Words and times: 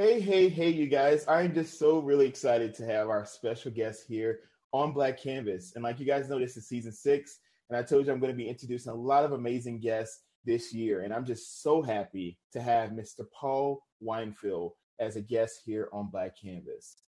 Hey, 0.00 0.20
hey, 0.20 0.48
hey, 0.48 0.70
you 0.70 0.86
guys. 0.86 1.24
I'm 1.26 1.52
just 1.52 1.76
so 1.76 1.98
really 1.98 2.28
excited 2.28 2.72
to 2.74 2.86
have 2.86 3.08
our 3.08 3.26
special 3.26 3.72
guest 3.72 4.04
here 4.06 4.38
on 4.72 4.92
Black 4.92 5.20
Canvas. 5.20 5.72
And 5.74 5.82
like 5.82 5.98
you 5.98 6.06
guys 6.06 6.28
know, 6.28 6.38
this 6.38 6.56
is 6.56 6.68
season 6.68 6.92
six. 6.92 7.40
And 7.68 7.76
I 7.76 7.82
told 7.82 8.06
you 8.06 8.12
I'm 8.12 8.20
going 8.20 8.30
to 8.30 8.36
be 8.36 8.48
introducing 8.48 8.92
a 8.92 8.94
lot 8.94 9.24
of 9.24 9.32
amazing 9.32 9.80
guests 9.80 10.20
this 10.44 10.72
year. 10.72 11.00
And 11.00 11.12
I'm 11.12 11.24
just 11.24 11.64
so 11.64 11.82
happy 11.82 12.38
to 12.52 12.62
have 12.62 12.90
Mr. 12.90 13.22
Paul 13.34 13.82
Weinfield 14.00 14.70
as 15.00 15.16
a 15.16 15.20
guest 15.20 15.62
here 15.66 15.88
on 15.92 16.10
Black 16.12 16.40
Canvas. 16.40 16.98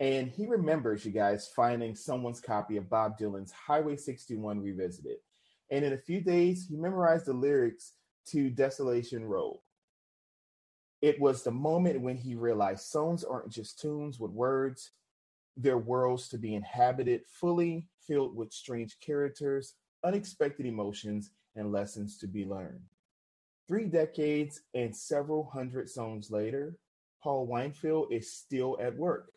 And 0.00 0.28
he 0.28 0.48
remembers, 0.48 1.04
you 1.04 1.12
guys, 1.12 1.52
finding 1.54 1.94
someone's 1.94 2.40
copy 2.40 2.78
of 2.78 2.90
Bob 2.90 3.16
Dylan's 3.16 3.52
Highway 3.52 3.94
61 3.94 4.58
Revisited. 4.58 5.18
And 5.70 5.84
in 5.84 5.92
a 5.92 5.98
few 5.98 6.20
days, 6.20 6.66
he 6.68 6.74
memorized 6.74 7.26
the 7.26 7.32
lyrics 7.32 7.92
to 8.30 8.50
Desolation 8.50 9.24
Row. 9.24 9.60
It 11.00 11.20
was 11.20 11.42
the 11.42 11.50
moment 11.50 12.00
when 12.00 12.16
he 12.16 12.34
realized 12.34 12.86
songs 12.86 13.22
aren't 13.24 13.50
just 13.50 13.78
tunes 13.78 14.18
with 14.18 14.32
words, 14.32 14.92
they're 15.56 15.78
worlds 15.78 16.28
to 16.28 16.38
be 16.38 16.54
inhabited 16.54 17.22
fully, 17.26 17.88
filled 18.06 18.36
with 18.36 18.52
strange 18.52 18.98
characters, 19.00 19.74
unexpected 20.04 20.66
emotions, 20.66 21.32
and 21.56 21.72
lessons 21.72 22.18
to 22.18 22.26
be 22.26 22.44
learned. 22.44 22.80
Three 23.66 23.86
decades 23.86 24.62
and 24.74 24.94
several 24.94 25.44
hundred 25.44 25.88
songs 25.88 26.30
later, 26.30 26.76
Paul 27.22 27.48
Weinfield 27.48 28.12
is 28.12 28.32
still 28.32 28.78
at 28.80 28.96
work. 28.96 29.32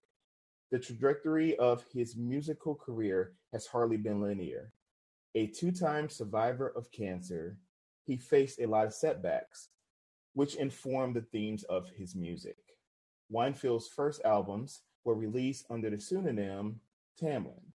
The 0.71 0.80
trajectory 0.80 1.57
of 1.57 1.83
his 1.91 2.16
musical 2.16 2.75
career 2.75 3.33
has 3.52 3.66
hardly 3.66 3.97
been 3.97 4.21
linear. 4.21 4.71
A 5.35 5.47
two 5.47 5.71
time 5.71 6.07
survivor 6.07 6.69
of 6.75 6.91
cancer, 6.91 7.57
he 8.05 8.17
faced 8.17 8.59
a 8.59 8.67
lot 8.67 8.86
of 8.86 8.93
setbacks, 8.93 9.69
which 10.33 10.55
informed 10.55 11.15
the 11.15 11.21
themes 11.21 11.63
of 11.63 11.89
his 11.89 12.15
music. 12.15 12.57
Weinfield's 13.29 13.87
first 13.87 14.21
albums 14.25 14.81
were 15.03 15.15
released 15.15 15.65
under 15.69 15.89
the 15.89 15.99
pseudonym 15.99 16.79
Tamlin, 17.19 17.73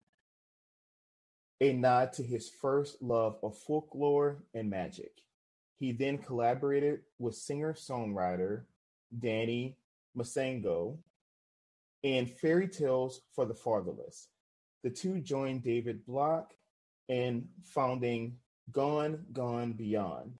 a 1.61 1.73
nod 1.73 2.13
to 2.15 2.23
his 2.23 2.49
first 2.49 3.01
love 3.03 3.39
of 3.43 3.57
folklore 3.57 4.43
and 4.55 4.69
magic. 4.71 5.13
He 5.79 5.93
then 5.93 6.19
collaborated 6.19 7.01
with 7.19 7.35
singer 7.35 7.75
songwriter 7.75 8.65
Danny 9.19 9.77
Musengo 10.17 10.99
in 12.03 12.27
Fairy 12.27 12.69
Tales 12.69 13.23
for 13.35 13.45
the 13.45 13.55
Fatherless. 13.55 14.29
The 14.83 14.91
two 14.91 15.21
joined 15.21 15.65
David 15.65 16.05
Block 16.07 16.55
in 17.09 17.49
founding 17.65 18.37
Gone, 18.73 19.25
Gone 19.33 19.73
Beyond, 19.73 20.35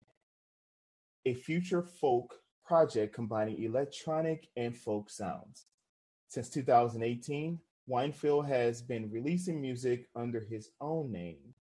a 1.27 1.35
future 1.35 1.83
folk 1.83 2.37
project 2.65 3.13
combining 3.13 3.63
electronic 3.63 4.49
and 4.57 4.75
folk 4.75 5.11
sounds. 5.11 5.67
Since 6.29 6.51
2018, 6.51 7.59
Weinfield 7.89 8.49
has 8.49 8.81
been 8.81 9.11
releasing 9.11 9.61
music 9.61 10.09
under 10.15 10.41
his 10.41 10.71
own 10.81 11.11
name, 11.13 11.55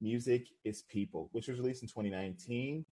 Music 0.00 0.48
is 0.64 0.82
People, 0.82 1.28
which 1.32 1.48
was 1.48 1.58
released 1.58 1.82
in 1.82 1.88
2019. 1.88 2.84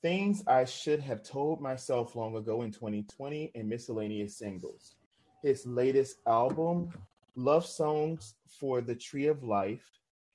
Things 0.00 0.42
I 0.46 0.64
Should 0.64 1.00
Have 1.00 1.22
Told 1.22 1.60
Myself 1.60 2.14
Long 2.14 2.36
Ago 2.36 2.62
in 2.62 2.72
2020, 2.72 3.52
and 3.54 3.68
miscellaneous 3.68 4.38
singles. 4.38 4.94
His 5.42 5.66
latest 5.66 6.18
album, 6.26 6.90
Love 7.34 7.66
Songs 7.66 8.34
for 8.46 8.80
the 8.80 8.94
Tree 8.94 9.26
of 9.26 9.42
Life, 9.42 9.84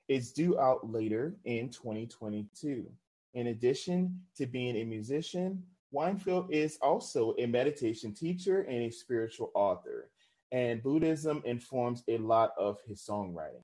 is 0.07 0.33
due 0.33 0.59
out 0.59 0.91
later 0.91 1.35
in 1.45 1.69
2022. 1.69 2.91
In 3.33 3.47
addition 3.47 4.21
to 4.37 4.45
being 4.45 4.75
a 4.77 4.83
musician, 4.83 5.63
Weinfield 5.93 6.51
is 6.51 6.77
also 6.81 7.35
a 7.39 7.45
meditation 7.45 8.13
teacher 8.13 8.61
and 8.61 8.83
a 8.83 8.91
spiritual 8.91 9.51
author, 9.53 10.09
and 10.51 10.83
Buddhism 10.83 11.41
informs 11.45 12.03
a 12.07 12.17
lot 12.17 12.51
of 12.57 12.79
his 12.87 13.01
songwriting. 13.01 13.63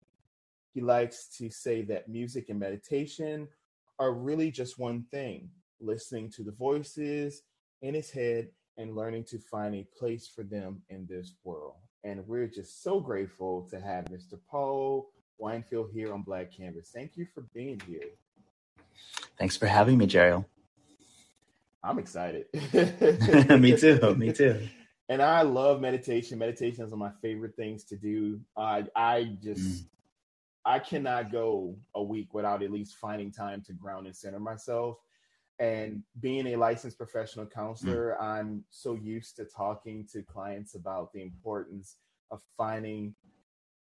He 0.73 0.81
likes 0.81 1.27
to 1.37 1.49
say 1.49 1.81
that 1.83 2.09
music 2.09 2.49
and 2.49 2.59
meditation 2.59 3.47
are 3.99 4.13
really 4.13 4.51
just 4.51 4.79
one 4.79 5.05
thing 5.11 5.49
listening 5.81 6.29
to 6.29 6.43
the 6.43 6.51
voices 6.51 7.43
in 7.81 7.93
his 7.93 8.11
head 8.11 8.49
and 8.77 8.95
learning 8.95 9.23
to 9.25 9.39
find 9.39 9.75
a 9.75 9.87
place 9.97 10.27
for 10.27 10.43
them 10.43 10.81
in 10.89 11.05
this 11.07 11.33
world. 11.43 11.75
And 12.03 12.25
we're 12.27 12.47
just 12.47 12.81
so 12.83 12.99
grateful 12.99 13.67
to 13.69 13.79
have 13.79 14.05
Mr. 14.05 14.39
Paul 14.49 15.09
Weinfield 15.41 15.91
here 15.91 16.13
on 16.13 16.21
Black 16.21 16.51
Canvas. 16.55 16.91
Thank 16.93 17.17
you 17.17 17.25
for 17.33 17.41
being 17.53 17.81
here. 17.87 18.11
Thanks 19.37 19.55
for 19.57 19.67
having 19.67 19.97
me, 19.97 20.07
Jeriel. 20.07 20.45
I'm 21.83 21.99
excited. 21.99 22.45
me 23.59 23.77
too. 23.77 24.15
Me 24.15 24.33
too. 24.33 24.67
And 25.07 25.21
I 25.21 25.41
love 25.41 25.81
meditation. 25.81 26.37
Meditation 26.37 26.83
is 26.83 26.91
one 26.91 27.01
of 27.01 27.13
my 27.13 27.19
favorite 27.21 27.55
things 27.55 27.83
to 27.85 27.95
do. 27.95 28.39
I 28.57 28.85
I 28.95 29.37
just 29.41 29.83
mm. 29.83 29.85
I 30.65 30.79
cannot 30.79 31.31
go 31.31 31.77
a 31.95 32.03
week 32.03 32.33
without 32.33 32.61
at 32.61 32.71
least 32.71 32.97
finding 32.97 33.31
time 33.31 33.63
to 33.63 33.73
ground 33.73 34.05
and 34.05 34.15
center 34.15 34.39
myself. 34.39 34.97
And 35.57 36.03
being 36.21 36.47
a 36.47 36.55
licensed 36.55 36.97
professional 36.97 37.45
counselor, 37.45 38.15
mm. 38.19 38.23
I'm 38.23 38.63
so 38.69 38.93
used 38.93 39.35
to 39.37 39.45
talking 39.45 40.07
to 40.13 40.21
clients 40.21 40.75
about 40.75 41.11
the 41.11 41.21
importance 41.21 41.95
of 42.31 42.41
finding 42.55 43.15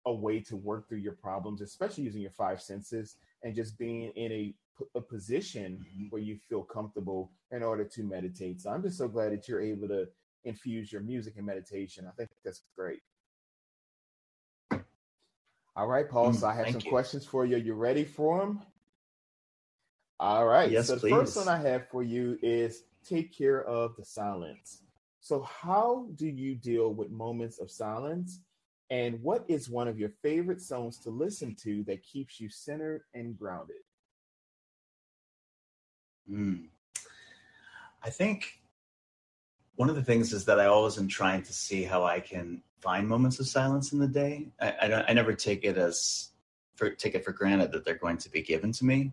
a 0.07 0.13
way 0.13 0.41
to 0.41 0.57
work 0.57 0.89
through 0.89 0.99
your 0.99 1.15
problems, 1.15 1.61
especially 1.61 2.05
using 2.05 2.23
your 2.23 2.31
five 2.31 2.61
senses 2.61 3.17
and 3.43 3.55
just 3.55 3.77
being 3.79 4.13
in 4.15 4.31
a, 4.31 4.55
a 4.95 5.01
position 5.01 5.85
mm-hmm. 5.85 6.07
where 6.11 6.23
you 6.23 6.39
feel 6.49 6.63
comfortable 6.63 7.33
in 7.51 7.63
order 7.63 7.85
to 7.85 8.03
meditate. 8.03 8.61
So 8.61 8.71
I'm 8.71 8.83
just 8.83 8.99
so 8.99 9.09
glad 9.09 9.33
that 9.33 9.49
you're 9.49 9.61
able 9.61 9.89
to 9.89 10.07
infuse 10.45 10.93
your 10.93 11.03
music 11.03 11.35
and 11.37 11.47
meditation. 11.47 12.07
I 12.07 12.13
think 12.13 12.31
that's 12.45 12.63
great. 12.77 13.01
All 15.75 15.87
right, 15.87 16.09
Paul. 16.09 16.33
Mm, 16.33 16.37
so 16.37 16.47
I 16.47 16.55
have 16.55 16.71
some 16.71 16.81
you. 16.83 16.91
questions 16.91 17.27
for 17.27 17.45
you. 17.45 17.57
Are 17.57 17.59
you 17.59 17.75
ready 17.75 18.05
for 18.05 18.41
them? 18.41 18.63
All 20.19 20.47
right. 20.47 20.71
Yes, 20.71 20.87
so 20.87 20.95
the 20.95 21.01
please. 21.01 21.11
first 21.11 21.37
one 21.37 21.49
I 21.49 21.59
have 21.59 21.89
for 21.89 22.03
you 22.03 22.39
is 22.43 22.85
take 23.07 23.37
care 23.37 23.63
of 23.65 23.95
the 23.97 24.05
silence. 24.05 24.83
So 25.21 25.43
how 25.43 26.07
do 26.15 26.27
you 26.27 26.55
deal 26.55 26.95
with 26.95 27.11
moments 27.11 27.59
of 27.59 27.71
silence 27.71 28.41
and 28.91 29.21
what 29.23 29.45
is 29.49 29.69
one 29.69 29.89
of 29.89 29.99
your 29.99 30.11
favorite 30.23 30.61
songs 30.61 30.99
to 31.01 31.11
listen 31.11 31.57
to 31.63 31.83
that 31.85 32.05
keeps 32.05 32.41
you 32.41 32.49
centered 32.49 33.03
and 33.15 33.37
grounded? 33.37 33.77
Mm. 36.31 36.67
I 38.03 38.11
think 38.11 38.61
one 39.77 39.89
of 39.89 39.97
the 39.97 40.03
things 40.03 40.33
is 40.33 40.45
that 40.47 40.61
I 40.61 40.67
always 40.67 40.99
am 40.99 41.09
trying 41.09 41.43
to 41.43 41.53
see 41.53 41.83
how 41.83 42.05
I 42.05 42.21
can 42.21 42.63
find 42.81 43.09
moments 43.09 43.41
of 43.41 43.47
silence 43.47 43.93
in 43.93 43.99
the 43.99 44.09
day. 44.09 44.49
I, 44.61 44.75
I, 44.83 44.89
don't, 44.89 45.05
I 45.09 45.13
never 45.13 45.35
take 45.35 45.65
it 45.65 45.77
as 45.77 46.31
for, 46.77 46.91
take 46.91 47.15
it 47.15 47.25
for 47.25 47.33
granted 47.33 47.73
that 47.73 47.85
they're 47.85 47.95
going 47.95 48.19
to 48.19 48.31
be 48.31 48.43
given 48.43 48.73
to 48.73 48.85
me. 48.85 49.13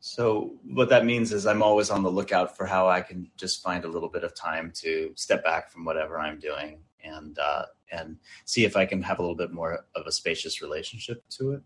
So 0.00 0.56
what 0.68 0.90
that 0.90 1.06
means 1.06 1.32
is 1.32 1.46
I'm 1.46 1.62
always 1.62 1.88
on 1.88 2.02
the 2.02 2.10
lookout 2.10 2.56
for 2.56 2.66
how 2.66 2.88
I 2.88 3.00
can 3.00 3.30
just 3.38 3.62
find 3.62 3.84
a 3.84 3.88
little 3.88 4.10
bit 4.10 4.22
of 4.22 4.34
time 4.34 4.70
to 4.82 5.10
step 5.14 5.42
back 5.42 5.70
from 5.70 5.86
whatever 5.86 6.18
I'm 6.18 6.38
doing 6.38 6.80
and 7.02 7.38
uh, 7.38 7.64
and 7.90 8.18
see 8.44 8.66
if 8.66 8.76
I 8.76 8.84
can 8.84 9.02
have 9.02 9.18
a 9.18 9.22
little 9.22 9.36
bit 9.36 9.52
more 9.52 9.86
of 9.94 10.06
a 10.06 10.12
spacious 10.12 10.60
relationship 10.60 11.24
to 11.30 11.52
it. 11.52 11.62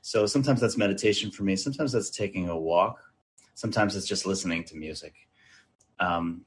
So 0.00 0.24
sometimes 0.24 0.62
that's 0.62 0.78
meditation 0.78 1.30
for 1.30 1.42
me. 1.42 1.56
Sometimes 1.56 1.92
that's 1.92 2.08
taking 2.08 2.48
a 2.48 2.58
walk. 2.58 3.02
Sometimes 3.58 3.96
it's 3.96 4.06
just 4.06 4.24
listening 4.24 4.62
to 4.62 4.76
music. 4.76 5.14
Um, 5.98 6.46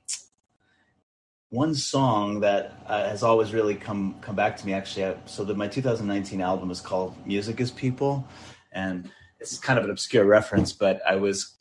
one 1.49 1.75
song 1.75 2.39
that 2.39 2.81
uh, 2.87 3.09
has 3.09 3.21
always 3.21 3.53
really 3.53 3.75
come 3.75 4.15
come 4.21 4.37
back 4.37 4.55
to 4.55 4.65
me 4.65 4.71
actually 4.71 5.03
I, 5.03 5.17
so 5.25 5.43
that 5.43 5.57
my 5.57 5.67
2019 5.67 6.39
album 6.39 6.71
is 6.71 6.79
called 6.79 7.13
music 7.27 7.59
is 7.59 7.69
people 7.69 8.25
and 8.71 9.11
it's 9.41 9.59
kind 9.59 9.77
of 9.77 9.83
an 9.83 9.91
obscure 9.91 10.23
reference 10.23 10.71
but 10.71 11.01
i 11.05 11.17
was 11.17 11.57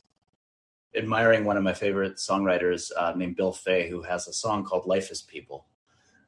admiring 0.95 1.45
one 1.45 1.57
of 1.57 1.65
my 1.65 1.75
favorite 1.75 2.19
songwriters 2.19 2.93
uh, 2.97 3.13
named 3.17 3.35
bill 3.35 3.53
fay 3.53 3.91
who 3.91 4.03
has 4.03 4.29
a 4.29 4.33
song 4.33 4.63
called 4.63 4.87
life 4.87 5.11
is 5.11 5.23
people 5.23 5.67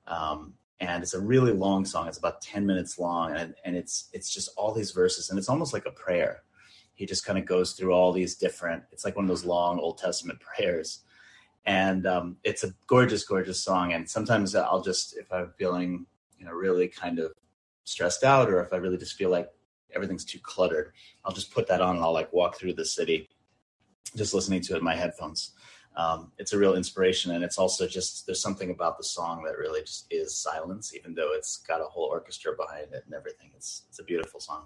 um, 0.08 0.54
and 0.82 1.02
it's 1.02 1.14
a 1.14 1.20
really 1.20 1.52
long 1.52 1.84
song. 1.84 2.08
It's 2.08 2.18
about 2.18 2.40
ten 2.40 2.66
minutes 2.66 2.98
long, 2.98 3.36
and 3.36 3.54
and 3.64 3.76
it's 3.76 4.08
it's 4.12 4.32
just 4.34 4.50
all 4.56 4.74
these 4.74 4.90
verses, 4.90 5.30
and 5.30 5.38
it's 5.38 5.48
almost 5.48 5.72
like 5.72 5.86
a 5.86 5.92
prayer. 5.92 6.42
He 6.94 7.06
just 7.06 7.24
kind 7.24 7.38
of 7.38 7.46
goes 7.46 7.72
through 7.72 7.92
all 7.92 8.12
these 8.12 8.36
different. 8.36 8.82
It's 8.92 9.04
like 9.04 9.16
one 9.16 9.24
of 9.24 9.28
those 9.28 9.44
long 9.44 9.78
Old 9.78 9.98
Testament 9.98 10.40
prayers, 10.56 11.00
and 11.66 12.06
um, 12.06 12.36
it's 12.44 12.64
a 12.64 12.74
gorgeous, 12.86 13.24
gorgeous 13.24 13.62
song. 13.62 13.92
And 13.92 14.08
sometimes 14.08 14.54
I'll 14.54 14.82
just, 14.82 15.16
if 15.16 15.32
I'm 15.32 15.52
feeling, 15.58 16.06
you 16.38 16.44
know, 16.44 16.52
really 16.52 16.88
kind 16.88 17.18
of 17.18 17.32
stressed 17.84 18.24
out, 18.24 18.50
or 18.50 18.60
if 18.62 18.72
I 18.72 18.76
really 18.76 18.98
just 18.98 19.14
feel 19.14 19.30
like 19.30 19.48
everything's 19.94 20.24
too 20.24 20.38
cluttered, 20.42 20.92
I'll 21.24 21.32
just 21.32 21.52
put 21.52 21.68
that 21.68 21.80
on 21.80 21.96
and 21.96 22.04
I'll 22.04 22.12
like 22.12 22.32
walk 22.32 22.56
through 22.56 22.74
the 22.74 22.84
city, 22.84 23.28
just 24.16 24.34
listening 24.34 24.60
to 24.62 24.74
it 24.74 24.78
in 24.78 24.84
my 24.84 24.96
headphones 24.96 25.52
um, 25.96 26.32
it's 26.38 26.52
a 26.52 26.58
real 26.58 26.74
inspiration 26.74 27.32
and 27.32 27.44
it's 27.44 27.58
also 27.58 27.86
just 27.86 28.24
there's 28.26 28.40
something 28.40 28.70
about 28.70 28.96
the 28.96 29.04
song 29.04 29.42
that 29.44 29.58
really 29.58 29.82
just 29.82 30.06
is 30.10 30.34
silence 30.34 30.94
even 30.94 31.14
though 31.14 31.32
it's 31.34 31.58
got 31.58 31.80
a 31.80 31.84
whole 31.84 32.04
orchestra 32.04 32.52
behind 32.56 32.92
it 32.92 33.02
and 33.04 33.14
everything 33.14 33.50
it's 33.54 33.82
it's 33.88 33.98
a 33.98 34.04
beautiful 34.04 34.40
song 34.40 34.64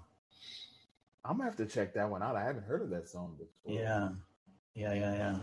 i'm 1.27 1.37
gonna 1.37 1.43
have 1.49 1.55
to 1.57 1.65
check 1.65 1.93
that 1.93 2.09
one 2.09 2.23
out 2.23 2.35
i 2.35 2.43
haven't 2.43 2.63
heard 2.65 2.81
of 2.81 2.89
that 2.89 3.07
song 3.09 3.35
before 3.37 3.79
yeah 3.81 4.09
yeah 4.75 4.93
yeah 4.93 5.13
yeah 5.15 5.35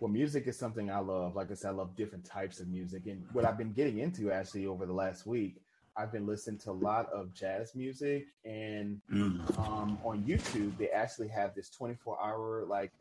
Well, 0.00 0.10
music 0.10 0.46
is 0.48 0.58
something 0.58 0.90
I 0.90 0.98
love. 0.98 1.34
Like 1.36 1.50
I 1.50 1.54
said, 1.54 1.68
I 1.70 1.74
love 1.74 1.96
different 1.96 2.24
types 2.26 2.60
of 2.60 2.68
music. 2.68 3.06
And 3.06 3.24
what 3.32 3.44
I've 3.44 3.56
been 3.56 3.72
getting 3.72 3.98
into 3.98 4.30
actually 4.30 4.66
over 4.66 4.84
the 4.86 4.92
last 4.92 5.24
week, 5.24 5.62
I've 5.96 6.12
been 6.12 6.26
listening 6.26 6.58
to 6.64 6.72
a 6.72 6.78
lot 6.90 7.06
of 7.12 7.32
jazz 7.32 7.74
music. 7.74 8.26
And 8.44 9.00
Mm. 9.10 9.40
um, 9.58 9.98
on 10.04 10.22
YouTube, 10.24 10.76
they 10.76 10.88
actually 10.90 11.28
have 11.28 11.54
this 11.54 11.70
24 11.70 12.18
hour 12.22 12.64
like 12.68 12.92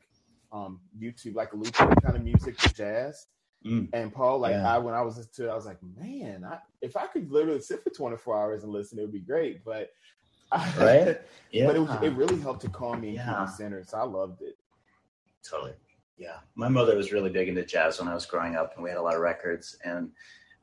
um, 0.51 0.80
YouTube, 0.98 1.36
like 1.36 1.51
a 1.54 1.57
loop 1.57 1.74
kind 1.74 2.15
of 2.15 2.24
music 2.24 2.60
for 2.62 2.69
jazz. 2.69 3.25
Mm. 3.65 3.89
And 3.92 4.13
Paul, 4.13 4.39
like 4.39 4.54
Yeah. 4.54 4.75
I, 4.75 4.77
when 4.77 4.94
I 4.94 5.01
was 5.01 5.18
listening 5.18 5.33
to 5.38 5.50
it, 5.50 5.51
I 5.51 5.56
was 5.56 5.65
like, 5.65 5.80
man, 5.98 6.45
I, 6.45 6.60
if 6.81 6.95
I 6.95 7.07
could 7.07 7.31
literally 7.31 7.60
sit 7.62 7.83
for 7.83 7.89
24 7.89 8.38
hours 8.39 8.63
and 8.63 8.71
listen, 8.71 8.98
it 9.00 9.01
would 9.01 9.12
be 9.12 9.19
great. 9.19 9.65
But 9.65 9.89
Right? 10.77 11.19
Yeah. 11.51 11.67
but 11.67 11.75
it, 11.75 11.79
was, 11.81 12.01
it 12.01 12.13
really 12.13 12.39
helped 12.39 12.61
to 12.61 12.69
calm 12.69 13.01
me 13.01 13.09
and 13.09 13.17
keep 13.19 13.27
Yeah. 13.27 13.45
me 13.45 13.51
centered. 13.55 13.88
So 13.88 14.00
I 14.00 14.03
loved 14.05 14.41
it. 14.41 14.57
Totally. 15.47 15.73
Yeah. 16.17 16.38
My 16.55 16.67
mother 16.67 16.95
was 16.97 17.11
really 17.11 17.29
big 17.29 17.47
into 17.47 17.63
jazz 17.63 18.00
when 18.00 18.07
I 18.07 18.15
was 18.15 18.25
growing 18.25 18.55
up, 18.55 18.73
and 18.73 18.83
we 18.83 18.89
had 18.89 18.97
a 18.97 19.01
lot 19.03 19.13
of 19.13 19.21
records. 19.21 19.77
And 19.85 20.09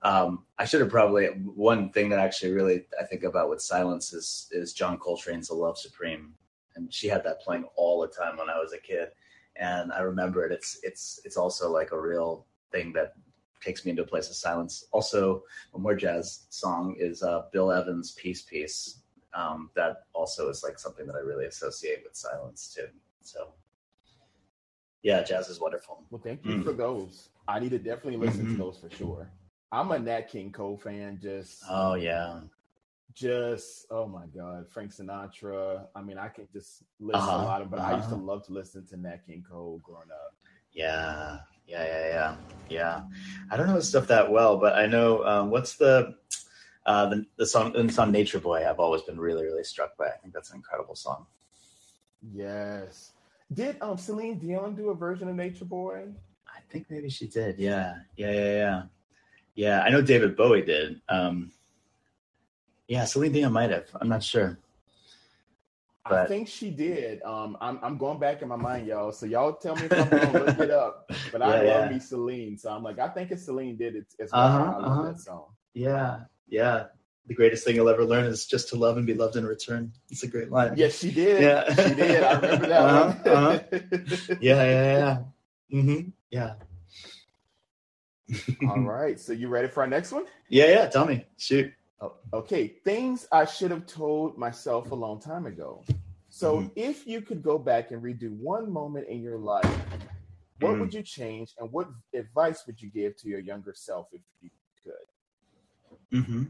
um, 0.02 0.46
I 0.58 0.64
should 0.64 0.80
have 0.80 0.90
probably 0.90 1.26
one 1.26 1.92
thing 1.92 2.08
that 2.08 2.18
actually 2.18 2.50
really 2.50 2.86
I 3.00 3.04
think 3.04 3.22
about 3.22 3.48
with 3.50 3.62
silence 3.62 4.12
is 4.12 4.48
is 4.50 4.72
John 4.72 4.98
Coltrane's 4.98 5.46
"The 5.48 5.54
Love 5.54 5.78
Supreme," 5.78 6.34
and 6.74 6.92
she 6.92 7.06
had 7.06 7.22
that 7.22 7.40
playing 7.40 7.66
all 7.76 8.00
the 8.00 8.08
time 8.08 8.36
when 8.36 8.50
I 8.50 8.58
was 8.58 8.72
a 8.72 8.78
kid. 8.78 9.10
And 9.56 9.92
I 9.92 10.00
remember 10.00 10.44
it. 10.44 10.50
It's 10.50 10.80
it's 10.82 11.20
it's 11.24 11.36
also 11.36 11.70
like 11.70 11.92
a 11.92 12.00
real 12.00 12.46
thing 12.72 12.92
that 12.94 13.12
takes 13.62 13.84
me 13.84 13.90
into 13.90 14.02
a 14.02 14.06
place 14.06 14.28
of 14.28 14.34
silence. 14.34 14.86
Also, 14.90 15.44
one 15.70 15.82
more 15.84 15.94
jazz 15.94 16.46
song 16.48 16.96
is 16.98 17.22
uh, 17.22 17.42
Bill 17.52 17.70
Evans' 17.70 18.10
"Peace 18.12 18.42
Piece." 18.42 18.99
Um, 19.34 19.70
that 19.74 20.04
also 20.12 20.48
is 20.48 20.62
like 20.64 20.78
something 20.78 21.06
that 21.06 21.14
I 21.14 21.20
really 21.20 21.46
associate 21.46 22.02
with 22.04 22.16
silence 22.16 22.74
too. 22.74 22.86
So 23.22 23.48
yeah, 25.02 25.22
jazz 25.22 25.48
is 25.48 25.60
wonderful. 25.60 26.04
Well, 26.10 26.20
thank 26.22 26.44
you 26.44 26.52
Mm. 26.52 26.64
for 26.64 26.72
those. 26.72 27.28
I 27.48 27.58
need 27.60 27.70
to 27.70 27.78
definitely 27.78 28.16
listen 28.16 28.46
Mhm. 28.46 28.52
to 28.52 28.58
those 28.58 28.78
for 28.78 28.90
sure. 28.90 29.30
I'm 29.72 29.90
a 29.92 29.98
Nat 29.98 30.22
King 30.28 30.50
Cole 30.52 30.76
fan. 30.76 31.18
Just, 31.22 31.62
Oh 31.70 31.94
yeah, 31.94 32.40
just 33.14 33.86
oh 33.90 34.06
my 34.06 34.26
god, 34.26 34.68
Frank 34.68 34.92
Sinatra. 34.92 35.86
I 35.94 36.02
mean, 36.02 36.18
I 36.18 36.28
can 36.28 36.48
just 36.52 36.82
listen 36.98 37.20
Uh-huh, 37.20 37.42
a 37.42 37.44
lot 37.44 37.62
of, 37.62 37.70
but 37.70 37.80
I 37.80 37.92
used 37.92 38.08
to 38.10 38.14
uh-huh. 38.16 38.24
love 38.24 38.44
to 38.46 38.52
listen 38.52 38.84
to 38.86 38.96
Nat 38.96 39.24
King 39.26 39.44
Cole 39.48 39.78
growing 39.82 40.10
up. 40.10 40.34
yeah, 40.72 41.38
yeah, 41.66 41.84
yeah, 41.84 42.08
yeah, 42.08 42.36
yeah. 42.68 43.02
I 43.50 43.56
don't 43.56 43.66
know 43.66 43.74
his 43.74 43.88
stuff 43.88 44.06
that 44.08 44.30
well, 44.30 44.56
but 44.58 44.74
I 44.74 44.86
know 44.86 45.24
um, 45.24 45.50
what's 45.50 45.76
the 45.76 46.14
uh, 46.90 47.06
the 47.06 47.26
the 47.36 47.46
song 47.46 47.72
the 47.72 47.92
song 47.92 48.10
Nature 48.10 48.40
Boy. 48.40 48.68
I've 48.68 48.80
always 48.80 49.02
been 49.02 49.18
really 49.18 49.44
really 49.44 49.62
struck 49.64 49.96
by. 49.96 50.06
I 50.06 50.16
think 50.20 50.34
that's 50.34 50.50
an 50.50 50.56
incredible 50.56 50.96
song. 50.96 51.26
Yes. 52.34 53.12
Did 53.52 53.76
um 53.80 53.96
Celine 53.96 54.38
Dion 54.38 54.74
do 54.74 54.90
a 54.90 54.94
version 54.94 55.28
of 55.28 55.36
Nature 55.36 55.66
Boy? 55.66 56.08
I 56.48 56.60
think 56.70 56.86
maybe 56.90 57.08
she 57.08 57.28
did. 57.28 57.58
Yeah, 57.58 57.94
yeah, 58.16 58.32
yeah, 58.32 58.52
yeah. 58.64 58.82
Yeah, 59.54 59.82
I 59.82 59.90
know 59.90 60.02
David 60.02 60.36
Bowie 60.36 60.62
did. 60.62 61.00
Um, 61.08 61.52
yeah, 62.88 63.04
Celine 63.04 63.32
Dion 63.32 63.52
might 63.52 63.70
have. 63.70 63.86
I'm 64.00 64.08
not 64.08 64.22
sure. 64.22 64.58
I 66.04 66.26
think 66.26 66.48
she 66.48 66.70
did. 66.70 67.22
Um, 67.22 67.56
I'm 67.60 67.78
I'm 67.82 67.98
going 67.98 68.18
back 68.18 68.42
in 68.42 68.48
my 68.48 68.56
mind, 68.56 68.88
y'all. 68.88 69.12
So 69.12 69.26
y'all 69.26 69.52
tell 69.52 69.76
me 69.76 69.84
if 69.84 69.92
I'm 69.92 70.10
wrong. 70.10 70.32
Look 70.32 70.58
it 70.58 70.70
up. 70.70 71.10
But 71.30 71.42
I 71.42 71.62
love 71.62 71.64
yeah. 71.64 71.90
me 71.92 72.00
Celine, 72.00 72.56
so 72.58 72.72
I'm 72.72 72.82
like, 72.82 72.98
I 72.98 73.08
think 73.08 73.30
if 73.30 73.38
Celine 73.38 73.76
did 73.76 73.94
it 73.94 74.06
as 74.18 74.32
well. 74.32 74.42
Uh-huh, 74.42 74.58
I 74.58 74.78
love 74.78 74.84
uh-huh. 74.84 75.02
that 75.02 75.20
song. 75.20 75.44
Yeah, 75.74 76.20
yeah. 76.50 76.86
The 77.26 77.34
greatest 77.34 77.64
thing 77.64 77.76
you'll 77.76 77.88
ever 77.88 78.04
learn 78.04 78.24
is 78.24 78.46
just 78.46 78.68
to 78.70 78.76
love 78.76 78.96
and 78.96 79.06
be 79.06 79.14
loved 79.14 79.36
in 79.36 79.46
return. 79.46 79.92
It's 80.10 80.24
a 80.24 80.26
great 80.26 80.50
line. 80.50 80.74
Yes, 80.76 80.98
she 80.98 81.10
did. 81.12 81.40
Yeah. 81.42 81.68
She 81.88 81.94
did. 81.94 82.24
I 82.24 82.32
remember 82.40 82.66
that 82.66 82.80
Uh-huh, 83.24 83.60
one. 84.30 84.38
Yeah, 84.40 84.62
yeah, 84.64 84.96
yeah. 84.98 85.18
Mm-hmm. 85.72 86.08
Yeah. 86.30 86.54
All 88.68 88.80
right. 88.80 89.18
So 89.18 89.32
you 89.32 89.48
ready 89.48 89.68
for 89.68 89.82
our 89.82 89.86
next 89.86 90.12
one? 90.12 90.24
Yeah, 90.48 90.66
yeah. 90.66 90.86
Tell 90.86 91.06
me. 91.06 91.24
Shoot. 91.36 91.72
Oh, 92.00 92.14
okay. 92.32 92.68
Things 92.84 93.26
I 93.30 93.44
should 93.44 93.70
have 93.70 93.86
told 93.86 94.36
myself 94.38 94.90
a 94.90 94.94
long 94.94 95.20
time 95.20 95.46
ago. 95.46 95.84
So 96.30 96.62
Mhm. 96.62 96.70
if 96.76 97.06
you 97.06 97.20
could 97.22 97.42
go 97.42 97.58
back 97.58 97.90
and 97.90 98.02
redo 98.02 98.30
one 98.38 98.72
moment 98.72 99.08
in 99.08 99.20
your 99.22 99.38
life, 99.38 99.66
what 100.60 100.74
Mm. 100.76 100.80
would 100.80 100.94
you 100.94 101.02
change 101.02 101.54
and 101.58 101.70
what 101.72 101.88
advice 102.14 102.66
would 102.66 102.80
you 102.80 102.90
give 102.90 103.16
to 103.18 103.28
your 103.28 103.40
younger 103.40 103.74
self 103.74 104.08
if 104.12 104.22
you? 104.40 104.50
Mm-hmm. 106.12 106.44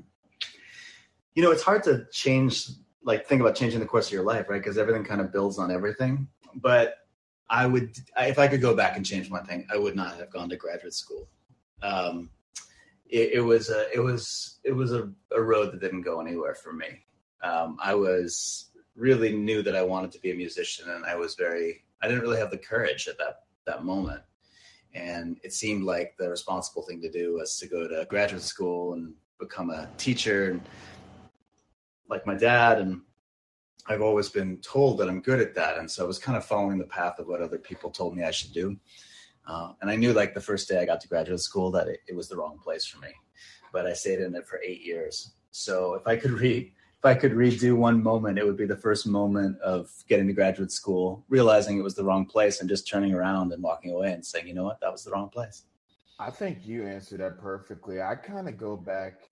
You 1.34 1.42
know, 1.42 1.50
it's 1.50 1.62
hard 1.62 1.82
to 1.84 2.06
change, 2.10 2.70
like, 3.04 3.26
think 3.26 3.40
about 3.40 3.54
changing 3.54 3.80
the 3.80 3.86
course 3.86 4.06
of 4.08 4.12
your 4.12 4.24
life, 4.24 4.48
right? 4.48 4.62
Because 4.62 4.78
everything 4.78 5.04
kind 5.04 5.20
of 5.20 5.32
builds 5.32 5.58
on 5.58 5.70
everything. 5.70 6.28
But 6.54 6.94
I 7.48 7.66
would, 7.66 7.96
if 8.18 8.38
I 8.38 8.48
could 8.48 8.60
go 8.60 8.74
back 8.74 8.96
and 8.96 9.06
change 9.06 9.30
one 9.30 9.44
thing, 9.44 9.66
I 9.72 9.76
would 9.76 9.96
not 9.96 10.16
have 10.16 10.30
gone 10.30 10.48
to 10.48 10.56
graduate 10.56 10.94
school. 10.94 11.28
Um, 11.82 12.30
it, 13.08 13.32
it 13.34 13.40
was 13.40 13.70
a, 13.70 13.86
it 13.94 14.00
was, 14.00 14.58
it 14.64 14.72
was 14.72 14.92
a, 14.92 15.10
a 15.32 15.40
road 15.40 15.72
that 15.72 15.80
didn't 15.80 16.02
go 16.02 16.20
anywhere 16.20 16.54
for 16.54 16.72
me. 16.72 17.04
Um, 17.42 17.76
I 17.82 17.94
was 17.94 18.66
really 18.96 19.34
knew 19.34 19.62
that 19.62 19.76
I 19.76 19.82
wanted 19.82 20.12
to 20.12 20.20
be 20.20 20.32
a 20.32 20.36
musician, 20.36 20.90
and 20.90 21.04
I 21.04 21.14
was 21.16 21.34
very, 21.34 21.84
I 22.02 22.08
didn't 22.08 22.22
really 22.22 22.38
have 22.38 22.50
the 22.50 22.58
courage 22.58 23.08
at 23.08 23.18
that 23.18 23.44
that 23.66 23.84
moment. 23.84 24.22
And 24.94 25.38
it 25.42 25.52
seemed 25.52 25.84
like 25.84 26.16
the 26.18 26.28
responsible 26.28 26.82
thing 26.82 27.00
to 27.02 27.10
do 27.10 27.34
was 27.34 27.58
to 27.58 27.68
go 27.68 27.86
to 27.86 28.06
graduate 28.10 28.42
school 28.42 28.94
and 28.94 29.14
become 29.40 29.70
a 29.70 29.88
teacher, 29.96 30.50
and 30.50 30.60
like 32.08 32.26
my 32.26 32.34
dad. 32.34 32.78
And 32.78 33.00
I've 33.88 34.02
always 34.02 34.28
been 34.28 34.58
told 34.58 34.98
that 34.98 35.08
I'm 35.08 35.20
good 35.20 35.40
at 35.40 35.54
that, 35.54 35.78
and 35.78 35.90
so 35.90 36.04
I 36.04 36.06
was 36.06 36.18
kind 36.18 36.38
of 36.38 36.44
following 36.44 36.78
the 36.78 36.84
path 36.84 37.18
of 37.18 37.26
what 37.26 37.42
other 37.42 37.58
people 37.58 37.90
told 37.90 38.16
me 38.16 38.22
I 38.22 38.30
should 38.30 38.52
do. 38.52 38.76
Uh, 39.48 39.72
and 39.80 39.90
I 39.90 39.96
knew, 39.96 40.12
like 40.12 40.34
the 40.34 40.40
first 40.40 40.68
day 40.68 40.78
I 40.78 40.84
got 40.84 41.00
to 41.00 41.08
graduate 41.08 41.40
school, 41.40 41.70
that 41.72 41.88
it, 41.88 42.00
it 42.06 42.14
was 42.14 42.28
the 42.28 42.36
wrong 42.36 42.58
place 42.62 42.84
for 42.86 43.00
me. 43.00 43.08
But 43.72 43.86
I 43.86 43.94
stayed 43.94 44.20
in 44.20 44.34
it 44.36 44.46
for 44.46 44.60
eight 44.64 44.82
years. 44.82 45.32
So 45.50 45.94
if 45.94 46.06
I 46.06 46.16
could 46.16 46.32
read 46.32 46.72
if 47.00 47.06
I 47.06 47.14
could 47.14 47.32
redo 47.32 47.74
one 47.76 48.02
moment, 48.02 48.38
it 48.38 48.44
would 48.44 48.58
be 48.58 48.66
the 48.66 48.76
first 48.76 49.06
moment 49.06 49.58
of 49.62 49.90
getting 50.06 50.26
to 50.26 50.34
graduate 50.34 50.70
school, 50.70 51.24
realizing 51.30 51.78
it 51.78 51.82
was 51.82 51.94
the 51.94 52.04
wrong 52.04 52.26
place, 52.26 52.60
and 52.60 52.68
just 52.68 52.86
turning 52.86 53.14
around 53.14 53.54
and 53.54 53.62
walking 53.62 53.90
away 53.92 54.12
and 54.12 54.24
saying, 54.24 54.46
"You 54.46 54.52
know 54.52 54.64
what? 54.64 54.80
That 54.80 54.92
was 54.92 55.02
the 55.02 55.10
wrong 55.10 55.30
place." 55.30 55.64
I 56.20 56.30
think 56.30 56.66
you 56.66 56.86
answered 56.86 57.20
that 57.20 57.38
perfectly. 57.40 58.00
I 58.00 58.14
kind 58.14 58.48
of 58.48 58.56
go 58.56 58.76
back 58.76 59.30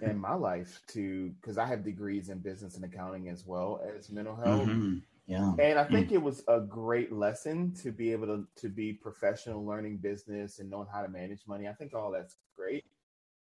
in 0.00 0.18
my 0.18 0.34
life 0.34 0.80
to 0.88 1.30
because 1.40 1.58
I 1.58 1.66
have 1.66 1.84
degrees 1.84 2.28
in 2.28 2.38
business 2.38 2.76
and 2.76 2.84
accounting 2.84 3.28
as 3.28 3.46
well 3.46 3.80
as 3.96 4.10
mental 4.10 4.36
health. 4.36 4.70
Mhm. 4.70 5.02
Yeah. 5.26 5.54
And 5.58 5.78
I 5.78 5.84
think 5.84 6.12
it 6.12 6.22
was 6.22 6.44
a 6.48 6.60
great 6.60 7.12
lesson 7.12 7.72
to 7.82 7.92
be 7.92 8.12
able 8.12 8.26
to 8.28 8.46
to 8.56 8.68
be 8.68 8.92
professional, 8.92 9.64
learning 9.66 9.98
business 9.98 10.60
and 10.60 10.70
knowing 10.70 10.88
how 10.92 11.02
to 11.02 11.08
manage 11.08 11.46
money. 11.46 11.68
I 11.68 11.74
think 11.74 11.94
all 11.94 12.10
that's 12.12 12.36
great. 12.56 12.84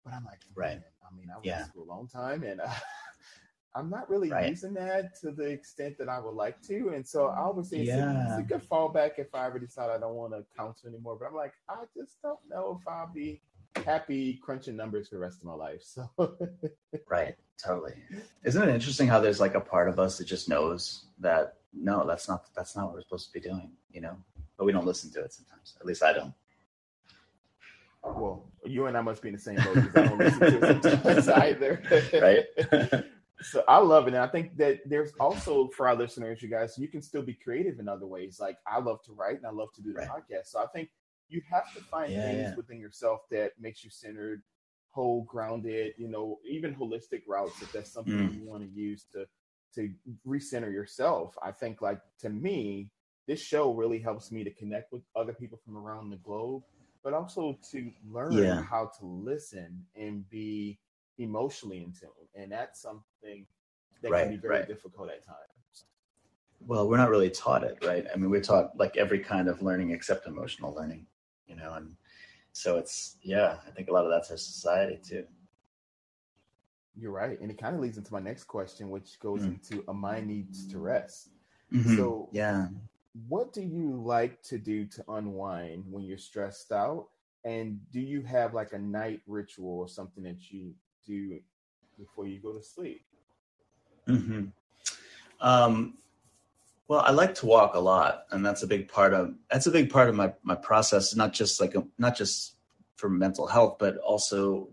But 0.04 0.14
I'm 0.14 0.24
like, 0.24 0.40
Right. 0.54 0.82
I 1.02 1.14
mean, 1.14 1.28
I 1.34 1.38
went 1.40 1.46
Yeah. 1.46 1.58
to 1.58 1.64
school 1.64 1.84
a 1.84 1.90
long 1.92 2.08
time, 2.08 2.42
and 2.44 2.60
uh, 2.60 2.74
I'm 3.74 3.88
not 3.88 4.08
really 4.10 4.30
Right. 4.30 4.50
using 4.50 4.74
that 4.74 5.14
to 5.20 5.30
the 5.30 5.44
extent 5.48 5.96
that 5.98 6.08
I 6.08 6.18
would 6.20 6.34
like 6.34 6.60
to. 6.62 6.90
And 6.90 7.06
so 7.06 7.28
I 7.28 7.38
always 7.40 7.70
say 7.70 7.78
it's, 7.78 7.90
a, 7.90 8.22
it's 8.28 8.38
a 8.38 8.42
good 8.42 8.68
fallback 8.68 9.12
if 9.18 9.34
I 9.34 9.46
ever 9.46 9.58
decide 9.58 9.90
I 9.90 9.98
don't 9.98 10.14
want 10.14 10.32
to 10.34 10.44
counsel 10.56 10.90
anymore. 10.90 11.16
But 11.18 11.28
I'm 11.28 11.34
like, 11.34 11.54
I 11.68 11.84
just 11.96 12.20
don't 12.22 12.38
know 12.50 12.78
if 12.80 12.86
I'll 12.86 13.10
be 13.12 13.40
happy 13.86 14.38
crunching 14.42 14.76
numbers 14.76 15.08
for 15.08 15.14
the 15.14 15.20
rest 15.20 15.38
of 15.40 15.46
my 15.46 15.54
life. 15.54 15.82
So 15.82 16.08
Right. 17.08 17.34
Totally. 17.62 17.94
Isn't 18.44 18.62
it 18.62 18.74
interesting 18.74 19.08
how 19.08 19.20
there's 19.20 19.40
like 19.40 19.54
a 19.54 19.60
part 19.60 19.88
of 19.88 19.98
us 19.98 20.18
that 20.18 20.24
just 20.26 20.48
knows 20.48 21.06
that 21.20 21.54
no, 21.72 22.06
that's 22.06 22.28
not 22.28 22.52
that's 22.54 22.76
not 22.76 22.86
what 22.86 22.94
we're 22.94 23.02
supposed 23.02 23.28
to 23.28 23.32
be 23.32 23.40
doing, 23.40 23.70
you 23.90 24.00
know? 24.02 24.16
But 24.58 24.66
we 24.66 24.72
don't 24.72 24.84
listen 24.86 25.10
to 25.12 25.20
it 25.22 25.32
sometimes. 25.32 25.76
At 25.80 25.86
least 25.86 26.02
I 26.02 26.12
don't. 26.12 26.34
Well, 28.04 28.44
you 28.64 28.86
and 28.86 28.96
I 28.96 29.00
must 29.00 29.22
be 29.22 29.28
in 29.28 29.34
the 29.34 29.40
same 29.40 29.56
boat 29.56 29.74
because 29.76 29.94
I 29.96 30.08
don't 30.08 30.18
listen 30.18 30.40
to 30.40 30.70
it 30.76 30.82
sometimes 30.82 31.28
either. 31.28 31.82
Right? 32.20 33.04
so 33.42 33.64
I 33.68 33.78
love 33.78 34.06
it. 34.06 34.14
And 34.14 34.22
I 34.22 34.26
think 34.26 34.56
that 34.56 34.80
there's 34.86 35.12
also 35.20 35.68
for 35.68 35.88
our 35.88 35.94
listeners, 35.96 36.42
you 36.42 36.48
guys, 36.48 36.78
you 36.78 36.88
can 36.88 37.02
still 37.02 37.22
be 37.22 37.34
creative 37.34 37.78
in 37.78 37.88
other 37.88 38.06
ways. 38.06 38.38
Like 38.40 38.58
I 38.66 38.78
love 38.80 39.02
to 39.04 39.12
write 39.12 39.36
and 39.36 39.46
I 39.46 39.50
love 39.50 39.72
to 39.74 39.82
do 39.82 39.92
the 39.92 39.98
Right. 39.98 40.08
podcast. 40.08 40.46
So 40.46 40.60
I 40.60 40.66
think 40.74 40.90
you 41.28 41.42
have 41.50 41.72
to 41.74 41.80
find 41.90 42.12
Yeah, 42.12 42.22
things 42.22 42.48
yeah. 42.48 42.54
within 42.56 42.80
yourself 42.80 43.20
that 43.30 43.52
makes 43.60 43.84
you 43.84 43.90
centered, 43.90 44.42
whole, 44.90 45.22
grounded, 45.24 45.94
you 45.98 46.08
know, 46.08 46.38
even 46.48 46.74
holistic 46.74 47.22
routes 47.26 47.62
if 47.62 47.70
that's 47.72 47.92
something 47.92 48.14
Mm. 48.14 48.34
you 48.34 48.44
want 48.44 48.62
to 48.62 48.68
use 48.68 49.04
to 49.12 49.26
to 49.74 49.90
recenter 50.26 50.70
yourself. 50.70 51.34
I 51.42 51.50
think 51.50 51.80
like 51.80 52.00
to 52.20 52.28
me, 52.28 52.90
this 53.26 53.40
show 53.40 53.72
really 53.72 53.98
helps 53.98 54.30
me 54.30 54.44
to 54.44 54.50
connect 54.50 54.92
with 54.92 55.02
other 55.16 55.32
people 55.32 55.58
from 55.64 55.78
around 55.78 56.10
the 56.10 56.16
globe, 56.16 56.62
but 57.02 57.14
also 57.14 57.58
to 57.70 57.90
learn 58.10 58.34
Yeah. 58.36 58.60
how 58.68 58.90
to 58.98 59.06
listen 59.06 59.84
and 59.96 60.28
be 60.28 60.78
emotionally 61.18 61.82
in 61.82 61.92
tune. 61.92 62.10
And 62.34 62.50
that's 62.52 62.80
something 62.80 63.46
that 64.02 64.10
Right, 64.10 64.22
can 64.22 64.30
be 64.30 64.36
very 64.36 64.58
right. 64.58 64.66
difficult 64.66 65.10
at 65.10 65.24
times. 65.24 65.84
well, 66.66 66.88
we're 66.88 66.96
not 66.96 67.10
really 67.10 67.30
taught 67.30 67.64
it, 67.64 67.78
right? 67.84 68.06
I 68.12 68.16
mean, 68.16 68.30
we're 68.30 68.40
taught 68.40 68.76
like 68.76 68.96
every 68.96 69.18
kind 69.18 69.48
of 69.48 69.62
learning 69.62 69.90
except 69.90 70.26
emotional 70.26 70.72
learning, 70.74 71.06
you 71.46 71.56
know, 71.56 71.74
and 71.74 71.96
so 72.52 72.76
it's 72.78 73.16
yeah, 73.22 73.58
I 73.66 73.70
think 73.70 73.88
a 73.88 73.92
lot 73.92 74.04
of 74.04 74.10
that's 74.10 74.30
our 74.30 74.36
society 74.36 74.98
too. 75.02 75.26
You're 76.94 77.12
right. 77.12 77.40
And 77.40 77.50
it 77.50 77.58
kind 77.58 77.74
of 77.74 77.80
leads 77.80 77.96
into 77.98 78.12
my 78.12 78.20
next 78.20 78.44
question, 78.44 78.90
which 78.90 79.18
goes 79.18 79.42
Mm. 79.42 79.46
into 79.46 79.82
a 79.88 79.94
mind 79.94 80.26
needs 80.26 80.66
to 80.68 80.78
rest. 80.78 81.30
Mhm. 81.72 81.96
So 81.96 82.28
yeah. 82.32 82.68
what 83.28 83.52
do 83.52 83.62
you 83.62 83.96
like 84.02 84.42
to 84.44 84.58
do 84.58 84.86
to 84.86 85.04
unwind 85.12 85.84
when 85.90 86.04
you're 86.04 86.18
stressed 86.18 86.70
out? 86.72 87.08
And 87.44 87.80
do 87.90 88.00
you 88.00 88.22
have 88.22 88.54
like 88.54 88.72
a 88.72 88.78
night 88.78 89.22
ritual 89.26 89.78
or 89.78 89.88
something 89.88 90.22
that 90.24 90.50
you 90.50 90.74
do 91.06 91.38
before 91.98 92.26
you 92.26 92.40
go 92.40 92.52
to 92.52 92.62
sleep? 92.62 93.04
Mm-hmm. 94.08 94.46
Um, 95.40 95.94
well, 96.88 97.00
I 97.00 97.10
like 97.10 97.34
to 97.36 97.46
walk 97.46 97.74
a 97.74 97.80
lot, 97.80 98.24
and 98.30 98.44
that's 98.44 98.62
a 98.62 98.66
big 98.66 98.88
part 98.88 99.14
of 99.14 99.34
that's 99.50 99.66
a 99.66 99.70
big 99.70 99.90
part 99.90 100.08
of 100.08 100.14
my 100.14 100.32
my 100.42 100.54
process. 100.54 101.14
Not 101.14 101.32
just 101.32 101.60
like 101.60 101.74
a, 101.74 101.84
not 101.98 102.16
just 102.16 102.56
for 102.96 103.08
mental 103.08 103.46
health, 103.46 103.76
but 103.78 103.96
also 103.98 104.68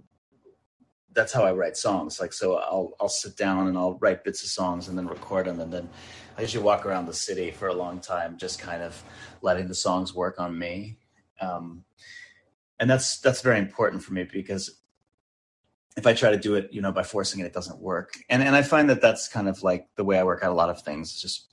that's 1.13 1.33
how 1.33 1.43
I 1.43 1.53
write 1.53 1.77
songs. 1.77 2.19
Like 2.19 2.33
so, 2.33 2.57
I'll 2.57 2.93
I'll 2.99 3.09
sit 3.09 3.37
down 3.37 3.67
and 3.67 3.77
I'll 3.77 3.97
write 3.99 4.23
bits 4.23 4.43
of 4.43 4.49
songs 4.49 4.87
and 4.87 4.97
then 4.97 5.07
record 5.07 5.45
them, 5.45 5.59
and 5.59 5.71
then 5.71 5.89
I 6.37 6.41
usually 6.41 6.63
walk 6.63 6.85
around 6.85 7.05
the 7.05 7.13
city 7.13 7.51
for 7.51 7.67
a 7.67 7.73
long 7.73 7.99
time, 7.99 8.37
just 8.37 8.59
kind 8.59 8.83
of 8.83 9.01
letting 9.41 9.67
the 9.67 9.75
songs 9.75 10.13
work 10.13 10.39
on 10.39 10.57
me. 10.57 10.97
Um, 11.41 11.83
and 12.79 12.89
that's 12.89 13.19
that's 13.19 13.41
very 13.41 13.59
important 13.59 14.03
for 14.03 14.13
me 14.13 14.23
because 14.23 14.79
if 15.99 16.07
I 16.07 16.13
try 16.13 16.31
to 16.31 16.37
do 16.37 16.55
it, 16.55 16.69
you 16.71 16.81
know, 16.81 16.93
by 16.93 17.03
forcing 17.03 17.41
it, 17.41 17.45
it 17.45 17.53
doesn't 17.53 17.79
work. 17.79 18.17
And 18.29 18.41
and 18.41 18.55
I 18.55 18.63
find 18.63 18.89
that 18.89 19.01
that's 19.01 19.27
kind 19.27 19.49
of 19.49 19.61
like 19.61 19.87
the 19.95 20.03
way 20.05 20.17
I 20.17 20.23
work 20.23 20.43
out 20.43 20.51
a 20.51 20.55
lot 20.55 20.69
of 20.69 20.81
things, 20.81 21.21
just 21.21 21.47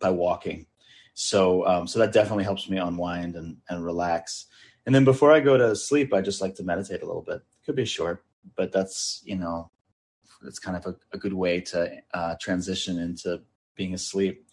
by 0.00 0.10
walking. 0.10 0.66
So 1.12 1.66
um, 1.66 1.86
so 1.86 1.98
that 1.98 2.12
definitely 2.12 2.44
helps 2.44 2.68
me 2.68 2.78
unwind 2.78 3.36
and 3.36 3.58
and 3.68 3.84
relax. 3.84 4.46
And 4.86 4.94
then 4.94 5.04
before 5.04 5.32
I 5.32 5.40
go 5.40 5.58
to 5.58 5.76
sleep, 5.76 6.14
I 6.14 6.22
just 6.22 6.40
like 6.40 6.54
to 6.56 6.64
meditate 6.64 7.02
a 7.02 7.06
little 7.06 7.22
bit. 7.22 7.42
Could 7.66 7.76
be 7.76 7.84
short, 7.84 8.24
but 8.56 8.72
that's 8.72 9.20
you 9.24 9.36
know, 9.36 9.70
it's 10.46 10.58
kind 10.58 10.76
of 10.76 10.86
a, 10.86 10.96
a 11.12 11.18
good 11.18 11.34
way 11.34 11.60
to 11.60 11.92
uh, 12.14 12.36
transition 12.40 12.98
into 12.98 13.42
being 13.76 13.92
asleep. 13.92 14.46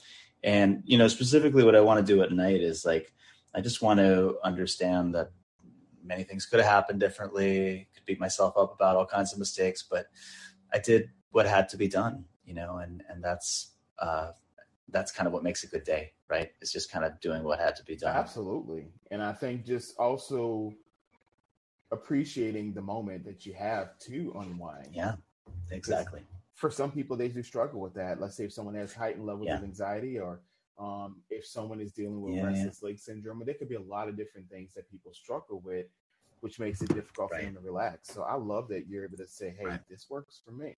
And 0.44 0.84
you 0.86 0.98
know, 0.98 1.08
specifically, 1.08 1.64
what 1.64 1.76
I 1.76 1.82
want 1.82 2.06
to 2.06 2.14
do 2.14 2.22
at 2.22 2.34
night 2.34 2.60
is 2.62 2.84
like 2.86 3.14
I 3.56 3.62
just 3.62 3.82
want 3.82 4.02
to 4.02 4.38
understand 4.44 5.16
that 5.16 5.32
many 6.04 6.24
things 6.24 6.46
could 6.46 6.60
have 6.60 6.70
happened 6.70 7.00
differently. 7.00 7.88
Beat 8.06 8.20
myself 8.20 8.58
up 8.58 8.74
about 8.74 8.96
all 8.96 9.06
kinds 9.06 9.34
of 9.34 9.40
mistakes, 9.40 9.84
but 9.90 10.08
I 10.74 10.80
did 10.80 11.10
what 11.32 11.46
had 11.46 11.70
to 11.70 11.78
be 11.78 11.88
done, 11.88 12.26
you 12.46 12.54
know, 12.54 12.78
and 12.78 13.04
and 13.10 13.24
that's 13.24 13.72
uh, 14.00 14.32
that's 14.90 15.12
kind 15.12 15.28
of 15.28 15.34
what 15.34 15.44
makes 15.44 15.64
a 15.64 15.68
good 15.68 15.84
day, 15.84 16.14
right? 16.30 16.52
It's 16.62 16.72
just 16.72 16.92
kind 16.92 17.06
of 17.06 17.20
doing 17.20 17.44
what 17.44 17.60
had 17.60 17.76
to 17.78 17.84
be 17.84 17.96
done. 17.96 18.16
Absolutely, 18.16 18.88
and 19.12 19.22
I 19.22 19.34
think 19.34 19.66
just 19.66 19.98
also 19.98 20.74
appreciating 21.92 22.74
the 22.74 22.82
moment 22.82 23.26
that 23.26 23.46
you 23.46 23.54
have 23.54 23.98
to 24.00 24.36
unwind. 24.40 24.90
Yeah, 24.94 25.16
exactly. 25.72 26.22
For 26.54 26.72
some 26.72 26.92
people, 26.92 27.18
they 27.18 27.28
do 27.28 27.44
struggle 27.44 27.82
with 27.82 27.94
that. 27.96 28.22
Let's 28.22 28.38
say 28.38 28.46
if 28.46 28.54
someone 28.54 28.76
has 28.76 28.94
heightened 28.94 29.26
levels 29.26 29.48
yeah. 29.48 29.58
of 29.58 29.64
anxiety 29.64 30.18
or 30.18 30.42
um, 30.78 31.18
if 31.30 31.46
someone 31.46 31.80
is 31.80 31.92
dealing 31.92 32.22
with 32.22 32.36
yeah, 32.36 32.46
restless 32.46 32.80
yeah. 32.82 32.88
leg 32.88 33.00
syndrome, 33.00 33.42
there 33.46 33.56
could 33.56 33.70
be 33.70 33.76
a 33.76 33.82
lot 33.82 34.10
of 34.10 34.18
different 34.18 34.50
things 34.50 34.74
that 34.74 34.90
people 34.90 35.14
struggle 35.14 35.62
with, 35.64 35.86
which 36.46 36.60
makes 36.60 36.80
it 36.84 36.94
difficult 36.94 37.32
right. 37.32 37.40
for 37.40 37.46
them 37.48 37.56
to 37.56 37.60
relax. 37.60 38.10
So 38.10 38.22
I 38.22 38.36
love 38.36 38.68
that 38.68 38.88
you're 38.88 39.04
able 39.04 39.18
to 39.18 39.28
say, 39.28 39.56
"Hey, 39.58 39.66
right. 39.66 39.80
this 39.90 40.12
works 40.12 40.42
for 40.46 40.52
me." 40.52 40.76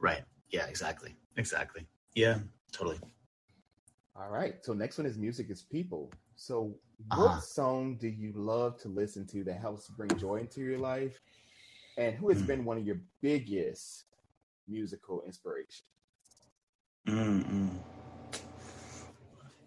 Right. 0.00 0.22
Yeah. 0.48 0.64
Exactly. 0.66 1.14
Exactly. 1.36 1.86
Yeah. 2.14 2.38
Totally. 2.72 2.98
All 4.16 4.30
right. 4.30 4.64
So 4.64 4.72
next 4.72 4.96
one 4.96 5.06
is 5.06 5.18
music 5.18 5.50
is 5.50 5.60
people. 5.60 6.10
So 6.36 6.74
what 7.08 7.26
uh-huh. 7.26 7.40
song 7.40 7.96
do 7.96 8.08
you 8.08 8.32
love 8.34 8.80
to 8.80 8.88
listen 8.88 9.26
to 9.26 9.44
that 9.44 9.58
helps 9.60 9.90
bring 9.90 10.08
joy 10.16 10.36
into 10.36 10.62
your 10.62 10.78
life? 10.78 11.20
And 11.98 12.14
who 12.14 12.30
has 12.30 12.42
mm. 12.42 12.46
been 12.46 12.64
one 12.64 12.78
of 12.78 12.86
your 12.86 13.02
biggest 13.20 14.04
musical 14.66 15.22
inspirations? 15.26 15.84
Mm-mm. 17.06 17.68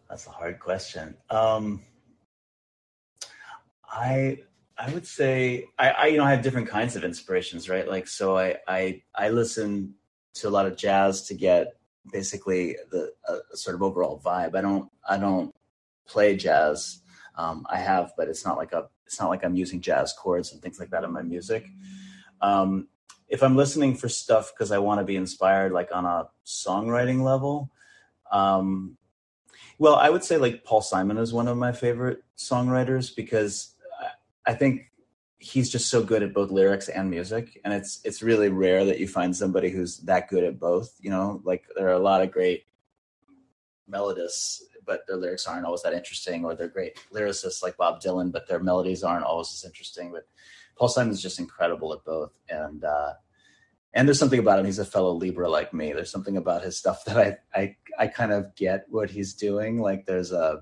That's 0.09 0.25
a 0.25 0.31
hard 0.31 0.59
question. 0.59 1.15
Um, 1.29 1.83
I 3.87 4.39
I 4.79 4.93
would 4.93 5.07
say 5.07 5.65
I, 5.77 5.89
I 5.89 6.05
you 6.07 6.17
know 6.17 6.23
I 6.23 6.31
have 6.31 6.43
different 6.43 6.67
kinds 6.67 6.95
of 6.95 7.03
inspirations, 7.03 7.69
right? 7.69 7.87
Like 7.87 8.07
so 8.07 8.37
I 8.37 8.57
I 8.67 9.01
I 9.15 9.29
listen 9.29 9.95
to 10.35 10.47
a 10.47 10.51
lot 10.51 10.67
of 10.67 10.77
jazz 10.77 11.23
to 11.23 11.33
get 11.33 11.73
basically 12.11 12.77
the 12.91 13.11
sort 13.53 13.75
of 13.75 13.81
overall 13.81 14.21
vibe. 14.23 14.55
I 14.55 14.61
don't 14.61 14.89
I 15.07 15.17
don't 15.17 15.53
play 16.07 16.35
jazz. 16.35 17.01
Um, 17.35 17.65
I 17.69 17.77
have, 17.77 18.13
but 18.17 18.29
it's 18.29 18.45
not 18.45 18.57
like 18.57 18.73
a 18.73 18.89
it's 19.05 19.19
not 19.19 19.29
like 19.29 19.43
I'm 19.43 19.55
using 19.55 19.81
jazz 19.81 20.13
chords 20.13 20.51
and 20.51 20.61
things 20.61 20.79
like 20.79 20.89
that 20.91 21.03
in 21.03 21.11
my 21.11 21.21
music. 21.21 21.65
Um, 22.41 22.87
if 23.27 23.43
I'm 23.43 23.55
listening 23.55 23.95
for 23.95 24.09
stuff 24.09 24.53
because 24.53 24.71
I 24.71 24.77
want 24.77 24.99
to 24.99 25.05
be 25.05 25.15
inspired, 25.15 25.71
like 25.71 25.89
on 25.93 26.05
a 26.05 26.29
songwriting 26.45 27.21
level, 27.21 27.71
um, 28.31 28.97
well, 29.79 29.95
I 29.95 30.09
would 30.09 30.23
say 30.23 30.37
like 30.37 30.63
Paul 30.63 30.81
Simon 30.81 31.17
is 31.17 31.33
one 31.33 31.47
of 31.47 31.57
my 31.57 31.71
favorite 31.71 32.23
songwriters 32.37 33.15
because 33.15 33.75
I 34.47 34.53
think 34.53 34.91
he's 35.39 35.69
just 35.69 35.89
so 35.89 36.01
good 36.01 36.23
at 36.23 36.33
both 36.33 36.49
lyrics 36.49 36.89
and 36.89 37.11
music 37.11 37.59
and 37.63 37.71
it's 37.71 38.01
it's 38.03 38.23
really 38.23 38.49
rare 38.49 38.85
that 38.85 38.99
you 38.99 39.07
find 39.07 39.35
somebody 39.35 39.69
who's 39.69 39.99
that 39.99 40.27
good 40.29 40.43
at 40.43 40.59
both 40.59 40.95
you 40.99 41.11
know 41.11 41.39
like 41.43 41.63
there 41.75 41.87
are 41.87 41.93
a 41.93 41.99
lot 41.99 42.23
of 42.23 42.31
great 42.31 42.65
melodists 43.87 44.63
but 44.83 45.01
their 45.05 45.15
lyrics 45.15 45.45
aren't 45.45 45.63
always 45.63 45.83
that 45.83 45.93
interesting 45.93 46.43
or 46.43 46.55
they're 46.55 46.67
great 46.67 46.97
lyricists 47.13 47.61
like 47.61 47.77
bob 47.77 48.01
dylan 48.01 48.31
but 48.31 48.47
their 48.47 48.59
melodies 48.59 49.03
aren't 49.03 49.25
always 49.25 49.53
as 49.53 49.63
interesting 49.63 50.11
but 50.11 50.25
paul 50.75 50.87
simon's 50.87 51.21
just 51.21 51.37
incredible 51.37 51.93
at 51.93 52.03
both 52.03 52.39
and 52.49 52.83
uh 52.83 53.13
and 53.93 54.07
there's 54.07 54.19
something 54.19 54.39
about 54.39 54.59
him. 54.59 54.65
He's 54.65 54.77
a 54.77 54.85
fellow 54.85 55.11
Libra 55.11 55.49
like 55.49 55.73
me. 55.73 55.91
There's 55.91 56.11
something 56.11 56.37
about 56.37 56.61
his 56.61 56.77
stuff 56.77 57.03
that 57.05 57.17
I 57.17 57.37
I 57.59 57.75
I 57.97 58.07
kind 58.07 58.31
of 58.31 58.55
get 58.55 58.85
what 58.89 59.09
he's 59.09 59.33
doing. 59.33 59.81
Like 59.81 60.05
there's 60.05 60.31
a 60.31 60.61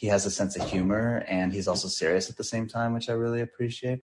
he 0.00 0.06
has 0.06 0.24
a 0.24 0.30
sense 0.30 0.56
of 0.56 0.66
humor 0.66 1.26
and 1.28 1.52
he's 1.52 1.68
also 1.68 1.86
serious 1.86 2.30
at 2.30 2.36
the 2.38 2.42
same 2.42 2.66
time, 2.66 2.94
which 2.94 3.10
I 3.10 3.12
really 3.12 3.42
appreciate. 3.42 4.02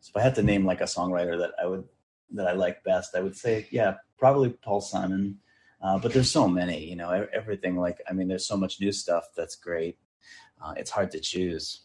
So 0.00 0.10
if 0.10 0.16
I 0.18 0.20
had 0.20 0.34
to 0.34 0.42
name 0.42 0.66
like 0.66 0.82
a 0.82 0.84
songwriter 0.84 1.38
that 1.38 1.52
I 1.58 1.64
would 1.64 1.84
that 2.32 2.46
I 2.46 2.52
like 2.52 2.84
best, 2.84 3.16
I 3.16 3.20
would 3.20 3.34
say 3.34 3.66
yeah, 3.70 3.94
probably 4.18 4.50
Paul 4.50 4.82
Simon. 4.82 5.38
Uh, 5.80 5.98
but 5.98 6.12
there's 6.12 6.30
so 6.30 6.46
many, 6.46 6.84
you 6.84 6.94
know, 6.94 7.26
everything. 7.32 7.78
Like 7.78 8.02
I 8.06 8.12
mean, 8.12 8.28
there's 8.28 8.46
so 8.46 8.58
much 8.58 8.82
new 8.82 8.92
stuff 8.92 9.24
that's 9.34 9.56
great. 9.56 9.96
Uh, 10.62 10.74
it's 10.76 10.90
hard 10.90 11.10
to 11.12 11.20
choose. 11.20 11.80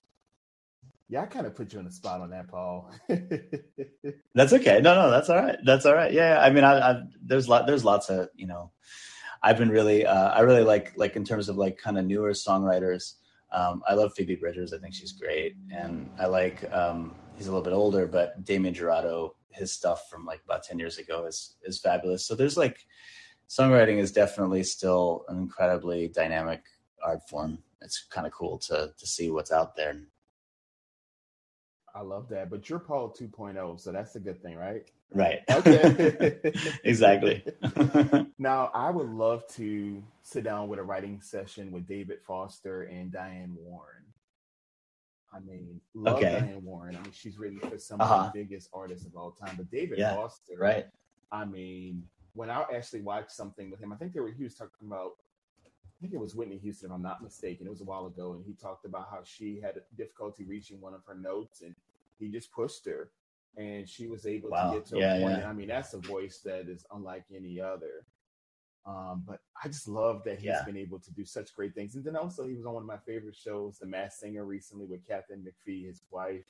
Yeah, 1.08 1.22
I 1.22 1.28
kind 1.28 1.48
of 1.48 1.56
put 1.56 1.72
you 1.72 1.80
on 1.80 1.86
the 1.86 1.92
spot 1.92 2.20
on 2.20 2.30
that, 2.32 2.50
Paul. 2.50 2.92
that's 4.36 4.51
okay. 4.51 4.82
No, 4.82 4.96
no, 4.96 5.10
that's 5.10 5.30
all 5.30 5.38
right. 5.38 5.58
That's 5.63 5.86
all 5.86 5.96
right. 5.96 6.12
Yeah, 6.12 6.42
I 6.42 6.50
mean, 6.50 6.66
I, 6.66 6.78
I 6.78 7.04
there's 7.24 7.48
lot, 7.48 7.68
there's 7.68 7.86
lots 7.86 8.10
of 8.10 8.28
you 8.36 8.48
know, 8.48 8.74
I've 9.41 9.58
been 9.58 9.69
really, 9.69 10.05
uh, 10.05 10.29
I 10.29 10.41
really 10.41 10.63
like 10.63 10.93
like 10.98 11.15
in 11.15 11.24
terms 11.24 11.50
of 11.50 11.58
like 11.58 11.77
kind 11.77 11.98
of 11.98 12.05
newer 12.05 12.31
songwriters. 12.31 13.15
Um, 13.51 13.81
I 13.88 13.93
love 13.93 14.13
Phoebe 14.15 14.36
Bridgers. 14.36 14.74
I 14.74 14.77
think 14.77 14.93
she's 14.93 15.12
great, 15.12 15.55
and 15.72 16.10
I 16.19 16.27
like 16.27 16.72
um, 16.72 17.15
he's 17.36 17.48
a 17.48 17.51
little 17.51 17.63
bit 17.63 17.74
older, 17.74 18.05
but 18.05 18.43
Damien 18.46 18.74
Jurado, 18.74 19.31
his 19.50 19.72
stuff 19.72 20.10
from 20.10 20.25
like 20.25 20.41
about 20.46 20.63
ten 20.63 20.77
years 20.77 20.98
ago 20.98 21.25
is 21.25 21.55
is 21.63 21.79
fabulous. 21.79 22.25
So 22.25 22.36
there's 22.36 22.58
like 22.58 22.86
songwriting 23.48 23.98
is 23.98 24.12
definitely 24.12 24.63
still 24.63 25.25
an 25.29 25.38
incredibly 25.38 26.08
dynamic 26.10 26.62
art 27.03 27.27
form. 27.29 27.60
It's 27.81 28.05
kind 28.10 28.27
of 28.27 28.34
cool 28.34 28.58
to 28.60 28.91
to 28.98 29.08
see 29.08 29.31
what's 29.31 29.51
out 29.51 29.75
there 29.75 29.96
I 31.96 32.01
love 32.01 32.29
that. 32.29 32.50
But 32.50 32.69
you're 32.69 32.79
Paul 32.79 33.13
2.0, 33.17 33.79
so 33.79 33.91
that's 33.91 34.15
a 34.15 34.19
good 34.19 34.41
thing, 34.41 34.55
right? 34.55 34.89
Right. 35.13 35.39
Okay. 35.50 36.39
exactly. 36.84 37.44
now, 38.38 38.70
I 38.74 38.89
would 38.92 39.10
love 39.10 39.48
to 39.56 40.04
sit 40.22 40.44
down 40.44 40.68
with 40.68 40.80
a 40.80 40.84
writing 40.84 41.20
session 41.22 41.72
with 41.72 41.88
David 41.88 42.20
Foster 42.22 42.84
and 42.84 43.12
Diane 43.12 43.56
Warren. 43.60 44.04
I 45.34 45.39
mean, 45.39 45.82
love 45.94 46.18
okay. 46.18 46.39
Diane 46.39 46.63
Warren. 46.63 46.96
I 46.96 47.01
mean, 47.01 47.12
she's 47.12 47.38
written 47.38 47.60
for 47.60 47.78
some 47.78 48.01
uh-huh. 48.01 48.16
of 48.16 48.34
the 48.34 48.39
biggest 48.39 48.70
artists 48.74 49.06
of 49.06 49.16
all 49.16 49.32
time. 49.32 49.56
But 49.58 49.72
David 49.72 49.98
yeah, 49.98 50.16
Foster, 50.16 50.54
right? 50.58 50.86
I 51.32 51.46
mean, 51.46 52.04
when 52.34 52.50
I 52.50 52.63
actually 52.74 53.01
watched 53.01 53.32
something 53.32 53.70
with 53.70 53.80
him, 53.80 53.92
I 53.94 53.96
think 53.96 54.13
there 54.13 54.24
were 54.24 54.32
he 54.32 54.44
was 54.44 54.56
talking 54.56 54.88
about 54.88 55.13
I 56.00 56.01
think 56.01 56.13
it 56.13 56.20
was 56.20 56.34
Whitney 56.34 56.58
Houston, 56.60 56.89
if 56.89 56.96
I'm 56.96 57.01
not 57.01 57.22
mistaken. 57.22 57.68
It 57.68 57.72
was 57.72 57.82
a 57.82 57.86
while 57.86 58.06
ago, 58.06 58.32
and 58.32 58.46
he 58.46 58.54
talked 58.54 58.86
about 58.86 59.10
how 59.12 59.20
she 59.24 59.60
had 59.62 59.82
difficulty 59.98 60.46
reaching 60.46 60.80
one 60.80 60.94
of 60.94 61.01
her 61.06 61.16
notes, 61.16 61.62
and 61.62 61.75
he 62.20 62.30
just 62.30 62.54
pushed 62.54 62.86
her, 62.86 63.10
and 63.58 63.88
she 63.88 64.08
was 64.08 64.25
able 64.25 64.50
wow. 64.50 64.72
to 64.72 64.77
get 64.77 64.88
to 64.88 64.98
yeah, 64.98 65.15
a 65.15 65.22
point. 65.22 65.39
Yeah. 65.39 65.50
I 65.50 65.53
mean, 65.53 65.68
that's 65.68 65.94
a 65.94 66.00
voice 66.00 66.39
that 66.46 66.70
is 66.70 66.86
unlike 66.94 67.25
any 67.34 67.60
other. 67.60 68.06
Um, 68.86 69.24
but 69.27 69.39
I 69.63 69.68
just 69.68 69.88
love 69.88 70.24
that 70.24 70.38
he's 70.38 70.46
yeah. 70.46 70.63
been 70.65 70.77
able 70.77 71.00
to 71.00 71.13
do 71.13 71.25
such 71.25 71.53
great 71.53 71.75
things. 71.75 71.96
And 71.96 72.03
then 72.03 72.15
also, 72.15 72.48
he 72.48 72.56
was 72.56 72.65
on 72.65 72.74
one 72.74 72.84
of 72.84 72.88
my 72.88 72.98
favorite 72.98 73.36
shows, 73.36 73.77
The 73.77 73.86
Masked 73.86 74.22
Singer, 74.22 74.46
recently 74.46 74.86
with 74.86 75.06
Katharine 75.08 75.46
McPhee, 75.46 75.86
his 75.86 76.01
wife, 76.10 76.46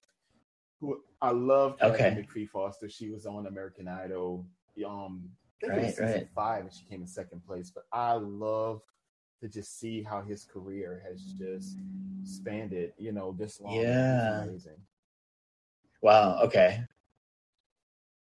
who 0.79 1.01
I 1.22 1.32
love. 1.32 1.77
Katharine 1.79 2.13
okay. 2.13 2.22
McPhee 2.22 2.50
Foster. 2.50 2.89
She 2.89 3.10
was 3.10 3.25
on 3.25 3.48
American 3.48 3.88
Idol. 3.88 4.46
Um, 4.86 5.29
I 5.62 5.65
think 5.65 5.72
right, 5.74 5.82
it 5.82 5.86
was 5.88 5.96
season 5.96 6.12
right. 6.13 6.29
five, 6.34 6.62
and 6.62 6.74
she 6.74 6.86
came 6.86 7.01
in 7.01 7.08
second 7.08 7.46
place. 7.46 7.72
But 7.74 7.86
I 7.91 8.13
love 8.13 8.82
to 9.41 9.50
just 9.50 9.79
see 9.79 10.03
how 10.03 10.22
his 10.22 10.46
career 10.46 11.03
has 11.10 11.34
just 11.38 11.77
expanded, 12.22 12.94
you 12.98 13.12
know, 13.12 13.36
this 13.38 13.60
long. 13.60 13.75
Yeah. 13.75 14.44
amazing. 14.44 14.77
Wow. 16.01 16.41
Okay. 16.44 16.84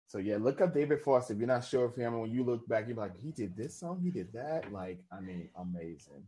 So 0.09 0.19
yeah, 0.19 0.37
look 0.39 0.61
up 0.61 0.73
David 0.73 1.01
Foster. 1.01 1.33
If 1.33 1.41
you're 1.41 1.49
not 1.49 1.65
sure 1.65 1.87
of 1.87 1.95
him, 1.95 2.19
when 2.19 2.31
you 2.31 2.45
look 2.45 2.67
back, 2.69 2.87
you're 2.87 2.97
like, 2.97 3.21
he 3.23 3.33
did 3.33 3.57
this 3.57 3.75
song, 3.77 4.01
he 4.03 4.11
did 4.11 4.33
that. 4.33 4.73
Like, 4.73 4.99
I 5.11 5.21
mean, 5.21 5.49
amazing. 5.59 6.23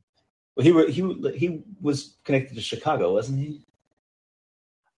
Well, 0.57 0.64
he 0.64 0.92
he 0.92 1.33
he 1.38 1.62
was 1.80 2.16
connected 2.25 2.57
to 2.57 2.61
Chicago, 2.61 3.14
wasn't 3.14 3.38
he? 3.38 3.64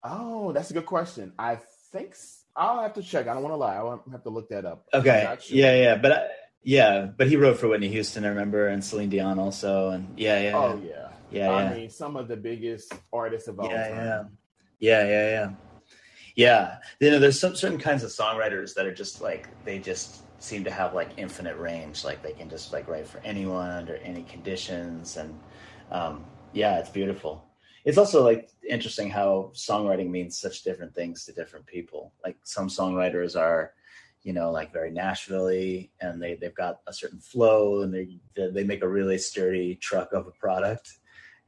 Oh, 0.04 0.52
that's 0.52 0.71
a 0.71 0.75
good 0.75 0.87
question. 0.87 1.33
I 1.38 1.59
think 1.90 2.14
I'll 2.54 2.83
have 2.83 2.95
to 2.95 3.02
check. 3.02 3.26
I 3.26 3.35
don't 3.35 3.42
want 3.42 3.52
to 3.52 3.57
lie. 3.57 3.75
I'll 3.75 4.04
have 4.12 4.23
to 4.23 4.30
look 4.30 4.49
that 4.50 4.64
up. 4.64 4.87
Okay. 4.95 5.37
Sure. 5.40 5.57
Yeah, 5.57 5.75
yeah, 5.75 5.97
but 5.97 6.12
I, 6.12 6.26
yeah, 6.62 7.07
but 7.16 7.28
he 7.28 7.37
wrote 7.37 7.59
for 7.59 7.66
Whitney 7.66 7.88
Houston, 7.88 8.25
I 8.25 8.28
remember, 8.28 8.68
and 8.68 8.85
Celine 8.85 9.11
Dion 9.11 9.38
also, 9.38 9.90
and 9.90 10.18
yeah, 10.18 10.40
yeah. 10.40 10.57
Oh 10.57 10.80
yeah. 10.85 11.09
Yeah, 11.30 11.50
I 11.50 11.62
yeah. 11.62 11.75
mean, 11.75 11.90
some 11.90 12.16
of 12.16 12.28
the 12.28 12.37
biggest 12.37 12.92
artists 13.12 13.49
of 13.49 13.61
all 13.61 13.68
yeah, 13.68 13.88
time. 13.88 14.38
Yeah, 14.78 15.02
yeah, 15.02 15.09
yeah, 15.09 15.30
yeah. 15.30 15.50
Yeah, 16.38 16.78
you 17.00 17.11
know, 17.11 17.18
there's 17.18 17.40
some 17.40 17.57
certain 17.57 17.80
kinds 17.80 18.04
of 18.04 18.11
songwriters 18.11 18.73
that 18.75 18.87
are 18.87 18.95
just 18.95 19.21
like 19.21 19.49
they 19.64 19.80
just 19.80 20.23
seem 20.40 20.62
to 20.62 20.71
have 20.71 20.95
like 20.95 21.11
infinite 21.16 21.57
range. 21.59 22.04
Like 22.04 22.23
they 22.23 22.30
can 22.30 22.49
just 22.49 22.73
like 22.73 22.87
write 22.87 23.09
for 23.09 23.18
anyone 23.25 23.68
under 23.68 23.97
any 23.97 24.23
conditions, 24.23 25.16
and 25.16 25.37
um, 25.90 26.25
yeah, 26.52 26.78
it's 26.78 26.90
beautiful. 26.90 27.45
It's 27.85 27.99
also 27.99 28.23
like 28.23 28.50
interesting 28.71 29.11
how 29.11 29.50
songwriting 29.52 30.11
means 30.11 30.38
such 30.38 30.62
different 30.62 30.95
things 30.95 31.25
to 31.25 31.33
different 31.33 31.66
people. 31.66 32.12
Like 32.23 32.37
some 32.45 32.68
songwriters 32.68 33.35
are, 33.37 33.73
you 34.23 34.33
know, 34.33 34.52
like 34.52 34.73
very 34.73 34.92
Nashville 34.92 35.49
and 35.49 36.23
they 36.23 36.38
they've 36.40 36.54
got 36.54 36.83
a 36.87 36.92
certain 36.92 37.18
flow 37.18 37.83
and 37.83 37.92
they 37.92 38.21
they 38.37 38.62
make 38.62 38.85
a 38.85 38.88
really 38.88 39.18
sturdy 39.18 39.75
truck 39.75 40.12
of 40.12 40.28
a 40.28 40.38
product 40.38 40.99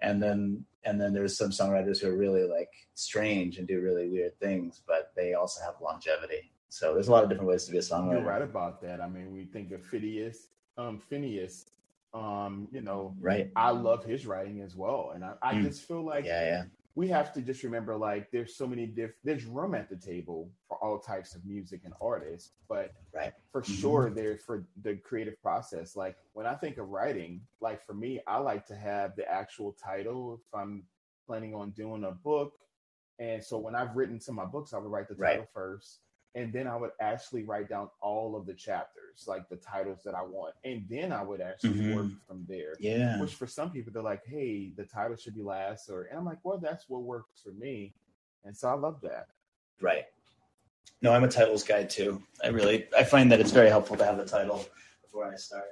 and 0.00 0.20
then 0.20 0.64
and 0.84 1.00
then 1.00 1.12
there's 1.12 1.36
some 1.36 1.50
songwriters 1.50 2.00
who 2.00 2.08
are 2.08 2.16
really 2.16 2.44
like 2.44 2.70
strange 2.94 3.58
and 3.58 3.68
do 3.68 3.80
really 3.80 4.08
weird 4.08 4.38
things, 4.38 4.82
but 4.86 5.12
they 5.16 5.34
also 5.34 5.62
have 5.62 5.74
longevity. 5.82 6.52
So 6.68 6.94
there's 6.94 7.08
a 7.08 7.12
lot 7.12 7.24
of 7.24 7.30
different 7.30 7.48
ways 7.48 7.64
to 7.64 7.72
be 7.72 7.78
a 7.78 7.82
songwriter. 7.82 8.12
You're 8.12 8.22
right 8.22 8.42
about 8.42 8.80
that. 8.82 9.00
I 9.00 9.08
mean, 9.08 9.32
we 9.32 9.44
think 9.44 9.72
of 9.72 9.82
Phineas, 9.82 10.48
um, 10.78 11.00
Finneas, 11.10 11.66
um, 12.14 12.68
you 12.72 12.80
know, 12.80 13.14
right. 13.20 13.50
I 13.56 13.70
love 13.70 14.04
his 14.04 14.26
writing 14.26 14.60
as 14.60 14.76
well, 14.76 15.12
and 15.14 15.24
I, 15.24 15.34
I 15.42 15.54
mm. 15.54 15.64
just 15.64 15.86
feel 15.86 16.04
like 16.04 16.24
yeah, 16.24 16.44
yeah 16.44 16.62
we 16.94 17.08
have 17.08 17.32
to 17.32 17.40
just 17.40 17.62
remember 17.62 17.96
like 17.96 18.30
there's 18.30 18.56
so 18.56 18.66
many 18.66 18.86
different 18.86 19.14
there's 19.24 19.44
room 19.44 19.74
at 19.74 19.88
the 19.88 19.96
table 19.96 20.50
for 20.68 20.76
all 20.82 20.98
types 20.98 21.34
of 21.34 21.44
music 21.44 21.82
and 21.84 21.94
artists 22.00 22.52
but 22.68 22.92
right 23.14 23.32
for 23.52 23.62
mm-hmm. 23.62 23.74
sure 23.74 24.10
there's 24.10 24.42
for 24.42 24.64
the 24.82 24.96
creative 24.96 25.40
process 25.42 25.96
like 25.96 26.16
when 26.32 26.46
i 26.46 26.54
think 26.54 26.78
of 26.78 26.88
writing 26.88 27.40
like 27.60 27.84
for 27.86 27.94
me 27.94 28.20
i 28.26 28.38
like 28.38 28.66
to 28.66 28.74
have 28.74 29.14
the 29.16 29.30
actual 29.30 29.74
title 29.82 30.34
if 30.34 30.58
i'm 30.58 30.82
planning 31.26 31.54
on 31.54 31.70
doing 31.70 32.04
a 32.04 32.12
book 32.12 32.52
and 33.18 33.42
so 33.42 33.58
when 33.58 33.74
i've 33.74 33.94
written 33.94 34.20
some 34.20 34.38
of 34.38 34.46
my 34.46 34.50
books 34.50 34.72
i 34.72 34.78
would 34.78 34.90
write 34.90 35.08
the 35.08 35.14
title 35.14 35.40
right. 35.40 35.48
first 35.54 36.00
and 36.34 36.52
then 36.52 36.66
I 36.66 36.76
would 36.76 36.92
actually 37.00 37.42
write 37.42 37.68
down 37.68 37.88
all 38.00 38.36
of 38.36 38.46
the 38.46 38.54
chapters, 38.54 39.24
like 39.26 39.48
the 39.48 39.56
titles 39.56 40.02
that 40.04 40.14
I 40.14 40.22
want, 40.22 40.54
and 40.64 40.84
then 40.88 41.12
I 41.12 41.22
would 41.22 41.40
actually 41.40 41.80
mm-hmm. 41.80 41.94
work 41.94 42.10
from 42.26 42.44
there. 42.48 42.74
Yeah. 42.78 43.20
Which 43.20 43.34
for 43.34 43.46
some 43.46 43.70
people 43.70 43.92
they're 43.92 44.02
like, 44.02 44.24
"Hey, 44.24 44.72
the 44.76 44.84
title 44.84 45.16
should 45.16 45.34
be 45.34 45.42
last," 45.42 45.90
or 45.90 46.04
and 46.04 46.18
I'm 46.18 46.24
like, 46.24 46.38
"Well, 46.44 46.58
that's 46.58 46.88
what 46.88 47.02
works 47.02 47.40
for 47.42 47.52
me," 47.52 47.94
and 48.44 48.56
so 48.56 48.68
I 48.68 48.74
love 48.74 49.00
that. 49.02 49.28
Right. 49.80 50.04
No, 51.02 51.12
I'm 51.12 51.24
a 51.24 51.28
titles 51.28 51.64
guy 51.64 51.84
too. 51.84 52.22
I 52.44 52.48
really 52.48 52.86
I 52.96 53.04
find 53.04 53.32
that 53.32 53.40
it's 53.40 53.52
very 53.52 53.68
helpful 53.68 53.96
to 53.96 54.04
have 54.04 54.18
the 54.18 54.26
title 54.26 54.64
before 55.02 55.26
I 55.26 55.36
start. 55.36 55.64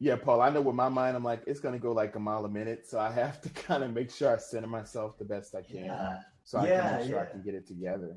Yeah, 0.00 0.16
Paul, 0.16 0.40
I 0.40 0.50
know 0.50 0.60
with 0.60 0.74
my 0.74 0.88
mind, 0.88 1.16
I'm 1.16 1.24
like, 1.24 1.42
it's 1.46 1.60
going 1.60 1.72
to 1.72 1.78
go 1.78 1.92
like 1.92 2.14
a 2.16 2.18
mile 2.18 2.44
a 2.44 2.48
minute. 2.48 2.86
So 2.86 2.98
I 2.98 3.10
have 3.12 3.40
to 3.42 3.48
kind 3.62 3.82
of 3.82 3.92
make 3.92 4.10
sure 4.10 4.34
I 4.34 4.38
center 4.38 4.66
myself 4.66 5.18
the 5.18 5.24
best 5.24 5.54
I 5.54 5.62
can. 5.62 5.84
Yeah 5.86 6.18
so 6.44 6.58
I 6.58 6.68
yeah, 6.68 6.88
can 6.88 6.98
make 6.98 7.08
sure 7.08 7.16
yeah. 7.16 7.22
I 7.22 7.26
can 7.26 7.42
get 7.42 7.54
it 7.54 7.66
together. 7.66 8.16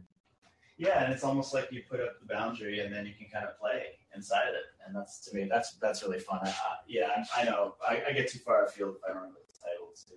Yeah, 0.78 1.04
and 1.04 1.12
it's 1.12 1.24
almost 1.24 1.54
like 1.56 1.72
you 1.72 1.82
put 1.90 2.00
up 2.00 2.20
the 2.20 2.32
boundary, 2.32 2.82
and 2.82 2.94
then 2.94 3.08
you 3.08 3.14
can 3.18 3.28
kind 3.34 3.46
of 3.46 3.58
play 3.60 3.84
inside 4.16 4.50
it, 4.50 4.66
and 4.86 4.96
that's 4.96 5.22
to 5.22 5.36
me 5.36 5.48
that's 5.50 5.74
that's 5.78 6.04
really 6.04 6.20
fun. 6.20 6.40
I, 6.44 6.50
I, 6.50 6.54
yeah, 6.88 7.26
I, 7.36 7.46
know 7.46 7.76
I, 7.88 8.04
I, 8.10 8.14
get 8.14 8.30
too 8.30 8.40
far 8.40 8.66
afield 8.66 8.96
if 8.98 9.04
I 9.04 9.08
don't 9.08 9.18
remember 9.18 9.40
the 9.48 9.60
titles 9.60 10.06
too. 10.08 10.16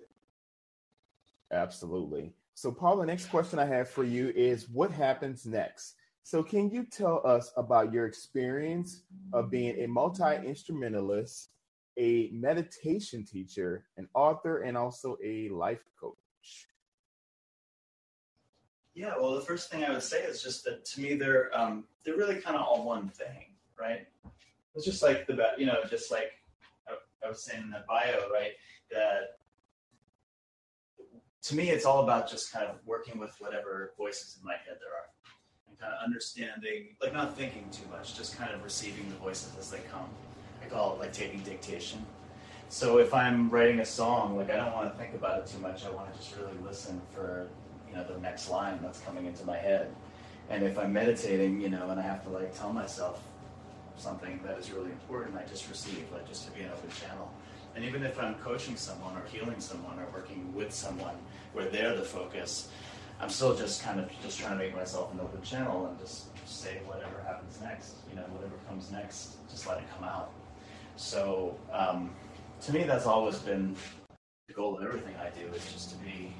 Absolutely. 1.51 2.31
So, 2.53 2.71
Paul, 2.71 2.97
the 2.97 3.05
next 3.05 3.27
question 3.27 3.57
I 3.57 3.65
have 3.65 3.89
for 3.89 4.03
you 4.03 4.29
is, 4.35 4.69
what 4.69 4.91
happens 4.91 5.47
next? 5.47 5.95
So, 6.23 6.43
can 6.43 6.69
you 6.69 6.85
tell 6.85 7.25
us 7.25 7.51
about 7.57 7.91
your 7.91 8.05
experience 8.05 9.01
of 9.33 9.49
being 9.49 9.81
a 9.81 9.87
multi 9.87 10.35
instrumentalist, 10.45 11.49
a 11.97 12.29
meditation 12.31 13.25
teacher, 13.25 13.85
an 13.97 14.07
author, 14.13 14.61
and 14.61 14.77
also 14.77 15.17
a 15.23 15.49
life 15.49 15.83
coach? 15.99 16.20
Yeah, 18.93 19.13
well, 19.19 19.35
the 19.35 19.41
first 19.41 19.71
thing 19.71 19.83
I 19.83 19.91
would 19.91 20.03
say 20.03 20.21
is 20.23 20.43
just 20.43 20.65
that 20.65 20.83
to 20.85 21.01
me 21.01 21.15
they're 21.15 21.49
um, 21.57 21.85
they're 22.03 22.17
really 22.17 22.35
kind 22.35 22.57
of 22.57 22.63
all 22.63 22.85
one 22.85 23.09
thing, 23.09 23.45
right? 23.79 24.07
It's 24.75 24.85
just 24.85 25.01
like 25.01 25.27
the 25.27 25.37
you 25.57 25.65
know, 25.65 25.77
just 25.89 26.11
like 26.11 26.31
I, 26.87 26.95
I 27.25 27.29
was 27.29 27.43
saying 27.43 27.63
in 27.63 27.71
the 27.71 27.83
bio, 27.87 28.29
right? 28.31 28.51
That 28.91 29.37
to 31.43 31.55
me, 31.55 31.69
it's 31.69 31.85
all 31.85 32.03
about 32.03 32.29
just 32.29 32.51
kind 32.51 32.67
of 32.67 32.75
working 32.85 33.17
with 33.17 33.35
whatever 33.39 33.93
voices 33.97 34.37
in 34.39 34.45
my 34.45 34.53
head 34.53 34.77
there 34.79 34.91
are, 34.91 35.09
and 35.69 35.79
kind 35.79 35.93
of 35.93 36.05
understanding, 36.05 36.95
like 37.01 37.13
not 37.13 37.35
thinking 37.35 37.67
too 37.71 37.89
much, 37.89 38.15
just 38.15 38.37
kind 38.37 38.53
of 38.53 38.63
receiving 38.63 39.07
the 39.09 39.15
voices 39.15 39.53
as 39.57 39.71
they 39.71 39.79
come. 39.91 40.09
I 40.61 40.67
call 40.67 40.95
it 40.95 40.99
like 40.99 41.13
taking 41.13 41.39
dictation. 41.41 42.05
So 42.69 42.99
if 42.99 43.13
I'm 43.13 43.49
writing 43.49 43.79
a 43.79 43.85
song, 43.85 44.37
like 44.37 44.51
I 44.51 44.57
don't 44.57 44.73
want 44.73 44.91
to 44.91 44.97
think 44.97 45.15
about 45.15 45.39
it 45.39 45.47
too 45.47 45.59
much. 45.59 45.85
I 45.85 45.89
want 45.89 46.11
to 46.13 46.19
just 46.19 46.35
really 46.37 46.57
listen 46.63 47.01
for 47.13 47.47
you 47.91 47.97
know 47.97 48.03
the 48.03 48.19
next 48.19 48.49
line 48.49 48.79
that's 48.81 48.99
coming 49.01 49.25
into 49.25 49.45
my 49.45 49.57
head. 49.57 49.93
And 50.49 50.63
if 50.63 50.77
i'm 50.77 50.91
meditating 50.91 51.61
you 51.61 51.69
know 51.69 51.89
and 51.89 51.99
i 51.99 52.03
have 52.03 52.23
to 52.23 52.29
like 52.29 52.57
tell 52.57 52.73
myself 52.73 53.23
something 53.97 54.39
that 54.45 54.57
is 54.57 54.71
really 54.71 54.91
important 54.91 55.37
i 55.37 55.43
just 55.43 55.69
receive 55.69 56.05
like 56.11 56.27
just 56.27 56.45
to 56.45 56.51
be 56.51 56.61
an 56.61 56.71
open 56.71 56.89
channel. 56.89 57.31
And 57.75 57.85
even 57.85 58.03
if 58.03 58.19
i'm 58.19 58.35
coaching 58.35 58.75
someone 58.75 59.15
or 59.15 59.23
healing 59.25 59.59
someone 59.59 59.99
or 59.99 60.07
working 60.13 60.53
with 60.53 60.73
someone 60.73 61.15
where 61.53 61.65
they're 61.69 61.95
the 61.95 62.03
focus 62.03 62.69
i'm 63.19 63.29
still 63.29 63.55
just 63.55 63.83
kind 63.83 63.99
of 63.99 64.09
just 64.23 64.39
trying 64.39 64.57
to 64.57 64.57
make 64.57 64.75
myself 64.75 65.13
an 65.13 65.19
open 65.19 65.41
channel 65.41 65.85
and 65.87 65.97
just 65.99 66.25
say 66.47 66.79
whatever 66.85 67.21
happens 67.25 67.59
next 67.61 67.95
you 68.09 68.15
know 68.15 68.23
whatever 68.33 68.55
comes 68.67 68.91
next 68.91 69.37
just 69.49 69.67
let 69.67 69.77
it 69.77 69.83
come 69.95 70.03
out. 70.03 70.31
So 70.95 71.57
um, 71.71 72.11
to 72.61 72.73
me 72.73 72.83
that's 72.83 73.05
always 73.05 73.37
been 73.39 73.75
the 74.47 74.53
goal 74.53 74.77
of 74.77 74.83
everything 74.83 75.15
i 75.15 75.29
do 75.29 75.47
is 75.55 75.63
just 75.71 75.91
to 75.91 75.95
be 75.97 76.33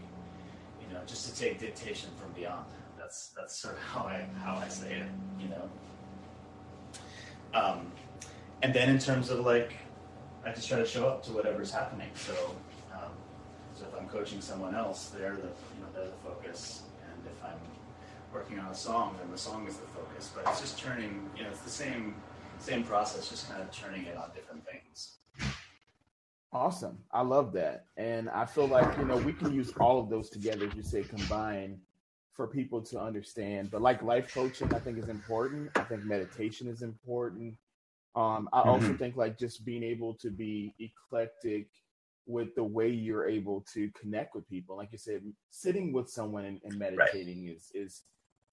you 0.92 0.98
know, 0.98 1.04
just 1.06 1.34
to 1.34 1.42
take 1.42 1.58
dictation 1.58 2.10
from 2.22 2.32
beyond. 2.34 2.66
That's 2.98 3.28
that's 3.30 3.56
sort 3.56 3.76
of 3.76 3.80
how 3.94 4.02
I 4.02 4.26
how 4.44 4.56
I 4.56 4.68
say 4.68 4.94
it, 4.94 5.08
you 5.40 5.48
know. 5.48 5.70
Um, 7.54 7.92
and 8.62 8.74
then 8.74 8.90
in 8.90 9.00
terms 9.00 9.30
of 9.30 9.40
like, 9.40 9.74
I 10.46 10.52
just 10.52 10.68
try 10.68 10.80
to 10.80 10.86
show 10.86 11.08
up 11.08 11.24
to 11.24 11.32
whatever's 11.32 11.72
happening. 11.72 12.10
So, 12.16 12.34
um, 12.94 13.12
so 13.74 13.86
if 13.86 14.00
I'm 14.00 14.08
coaching 14.08 14.42
someone 14.42 14.76
else, 14.76 15.08
they're 15.10 15.36
the 15.36 15.48
you 15.48 15.82
know 15.82 15.88
they're 15.94 16.06
the 16.06 16.12
focus, 16.24 16.84
and 17.04 17.26
if 17.26 17.44
I'm 17.44 17.60
working 18.34 18.60
on 18.60 18.68
a 18.68 18.76
song, 18.76 19.16
then 19.20 19.32
the 19.32 19.38
song 19.38 19.68
is 19.68 19.78
the 19.78 19.88
focus. 19.88 20.32
But 20.36 20.46
it's 20.48 20.62
just 20.62 20.78
turning, 20.78 21.30
you 21.38 21.44
know, 21.44 21.50
it's 21.50 21.62
the 21.62 21.70
same 21.70 22.16
same 22.60 22.84
process, 22.84 23.30
just 23.30 23.50
kind 23.50 23.62
of 23.62 23.72
turning 23.72 24.06
it 24.06 24.18
on 24.18 24.30
different. 24.36 24.61
Awesome. 26.54 26.98
I 27.12 27.22
love 27.22 27.54
that. 27.54 27.86
And 27.96 28.30
I 28.30 28.46
feel 28.46 28.68
like, 28.68 28.98
you 28.98 29.06
know, 29.06 29.18
we 29.18 29.32
can 29.32 29.54
use 29.54 29.72
all 29.80 30.00
of 30.00 30.10
those 30.10 30.30
together, 30.30 30.68
as 30.68 30.76
you 30.76 30.84
say, 30.84 31.04
combine 31.04 31.80
for 32.34 32.48
people 32.48 32.82
to 32.82 33.00
understand. 33.00 33.72
But 33.72 33.82
like 33.82 34.02
life 34.02 34.34
coaching, 34.34 34.74
I 34.74 34.80
think 34.80 34.98
is 34.98 35.08
important. 35.08 35.70
I 35.76 35.84
think 35.84 36.04
meditation 36.04 36.68
is 36.68 36.82
important. 36.82 37.56
Um, 38.16 38.50
I 38.52 38.60
mm-hmm. 38.60 38.70
also 38.70 38.94
think 38.96 39.16
like 39.16 39.40
just 39.40 39.64
being 39.64 39.84
able 39.84 40.14
to 40.16 40.30
be 40.30 40.74
eclectic 40.80 41.68
with 42.26 42.54
the 42.56 42.64
way 42.64 42.90
you're 42.90 43.28
able 43.28 43.66
to 43.74 43.90
connect 43.92 44.36
with 44.36 44.48
people. 44.50 44.76
Like 44.76 44.92
you 44.92 44.98
said, 44.98 45.22
sitting 45.50 45.94
with 45.94 46.10
someone 46.10 46.46
and, 46.46 46.60
and 46.66 46.78
meditating 46.78 47.46
right. 47.46 47.56
is 47.56 47.72
is 47.74 48.04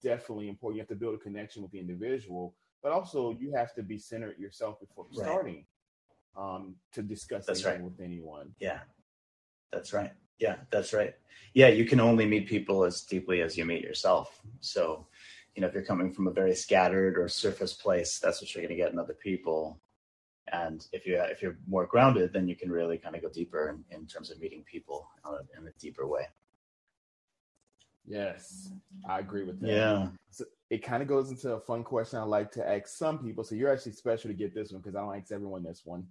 definitely 0.01 0.47
important. 0.47 0.77
You 0.77 0.81
have 0.81 0.89
to 0.89 0.95
build 0.95 1.15
a 1.15 1.17
connection 1.17 1.61
with 1.61 1.71
the 1.71 1.79
individual, 1.79 2.55
but 2.81 2.93
also 2.93 3.35
you 3.37 3.53
have 3.53 3.73
to 3.75 3.83
be 3.83 3.97
centered 3.97 4.39
yourself 4.39 4.79
before 4.79 5.05
right. 5.05 5.25
starting 5.25 5.65
um, 6.39 6.75
to 6.93 7.01
discuss 7.01 7.45
that's 7.45 7.65
anything 7.65 7.83
right. 7.83 7.91
with 7.91 8.01
anyone. 8.01 8.51
Yeah, 8.59 8.79
that's 9.71 9.93
right. 9.93 10.11
Yeah, 10.39 10.55
that's 10.71 10.93
right. 10.93 11.13
Yeah, 11.53 11.67
you 11.67 11.85
can 11.85 11.99
only 11.99 12.25
meet 12.25 12.47
people 12.47 12.85
as 12.85 13.01
deeply 13.01 13.41
as 13.41 13.57
you 13.57 13.65
meet 13.65 13.83
yourself. 13.83 14.39
So, 14.61 15.07
you 15.55 15.61
know, 15.61 15.67
if 15.67 15.73
you're 15.73 15.83
coming 15.83 16.13
from 16.13 16.27
a 16.27 16.31
very 16.31 16.55
scattered 16.55 17.17
or 17.17 17.27
surface 17.27 17.73
place, 17.73 18.19
that's 18.19 18.41
what 18.41 18.53
you're 18.53 18.63
going 18.63 18.75
to 18.75 18.81
get 18.81 18.93
in 18.93 18.99
other 18.99 19.17
people. 19.21 19.81
And 20.51 20.85
if 20.93 21.05
you 21.05 21.19
if 21.19 21.41
you're 21.41 21.57
more 21.67 21.85
grounded, 21.85 22.31
then 22.33 22.47
you 22.47 22.55
can 22.55 22.71
really 22.71 22.97
kind 22.97 23.15
of 23.15 23.21
go 23.21 23.29
deeper 23.29 23.69
in, 23.69 23.83
in 23.95 24.07
terms 24.07 24.31
of 24.31 24.39
meeting 24.39 24.63
people 24.63 25.07
in 25.57 25.67
a 25.67 25.71
deeper 25.79 26.07
way. 26.07 26.27
Yes, 28.07 28.71
I 29.07 29.19
agree 29.19 29.43
with 29.43 29.59
that. 29.61 29.69
Yeah. 29.69 30.07
So 30.31 30.45
it 30.71 30.83
kind 30.83 31.03
of 31.03 31.09
goes 31.09 31.29
into 31.29 31.51
a 31.51 31.59
fun 31.59 31.83
question 31.83 32.17
I 32.17 32.23
like 32.23 32.51
to 32.53 32.67
ask 32.67 32.87
some 32.87 33.19
people. 33.19 33.43
So 33.43 33.53
you're 33.53 33.71
actually 33.71 33.91
special 33.91 34.29
to 34.29 34.33
get 34.33 34.55
this 34.55 34.71
one 34.71 34.81
because 34.81 34.95
I 34.95 35.01
don't 35.01 35.15
ask 35.15 35.31
everyone 35.31 35.63
this 35.63 35.81
one. 35.85 36.07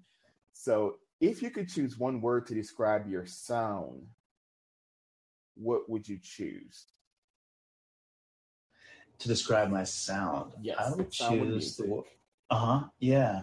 So 0.59 0.97
if 1.21 1.41
you 1.41 1.51
could 1.51 1.69
choose 1.69 1.99
one 1.99 2.21
word 2.21 2.45
to 2.49 2.55
describe 2.55 3.09
your 3.09 3.25
sound, 3.27 4.05
what 5.55 5.89
would 5.89 6.09
you 6.09 6.19
choose? 6.21 6.87
To 9.21 9.29
describe 9.29 9.71
my 9.71 9.85
sound, 9.85 10.51
Yes, 10.61 10.77
I 10.81 10.97
would 10.97 11.13
choose 11.13 11.77
the. 11.77 11.85
music. 11.85 12.07
Uh 12.51 12.57
huh. 12.57 12.85
Yeah. 12.99 13.43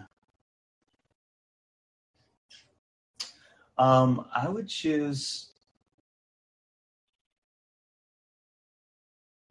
Um, 3.78 4.26
I 4.34 4.50
would 4.50 4.68
choose 4.68 5.52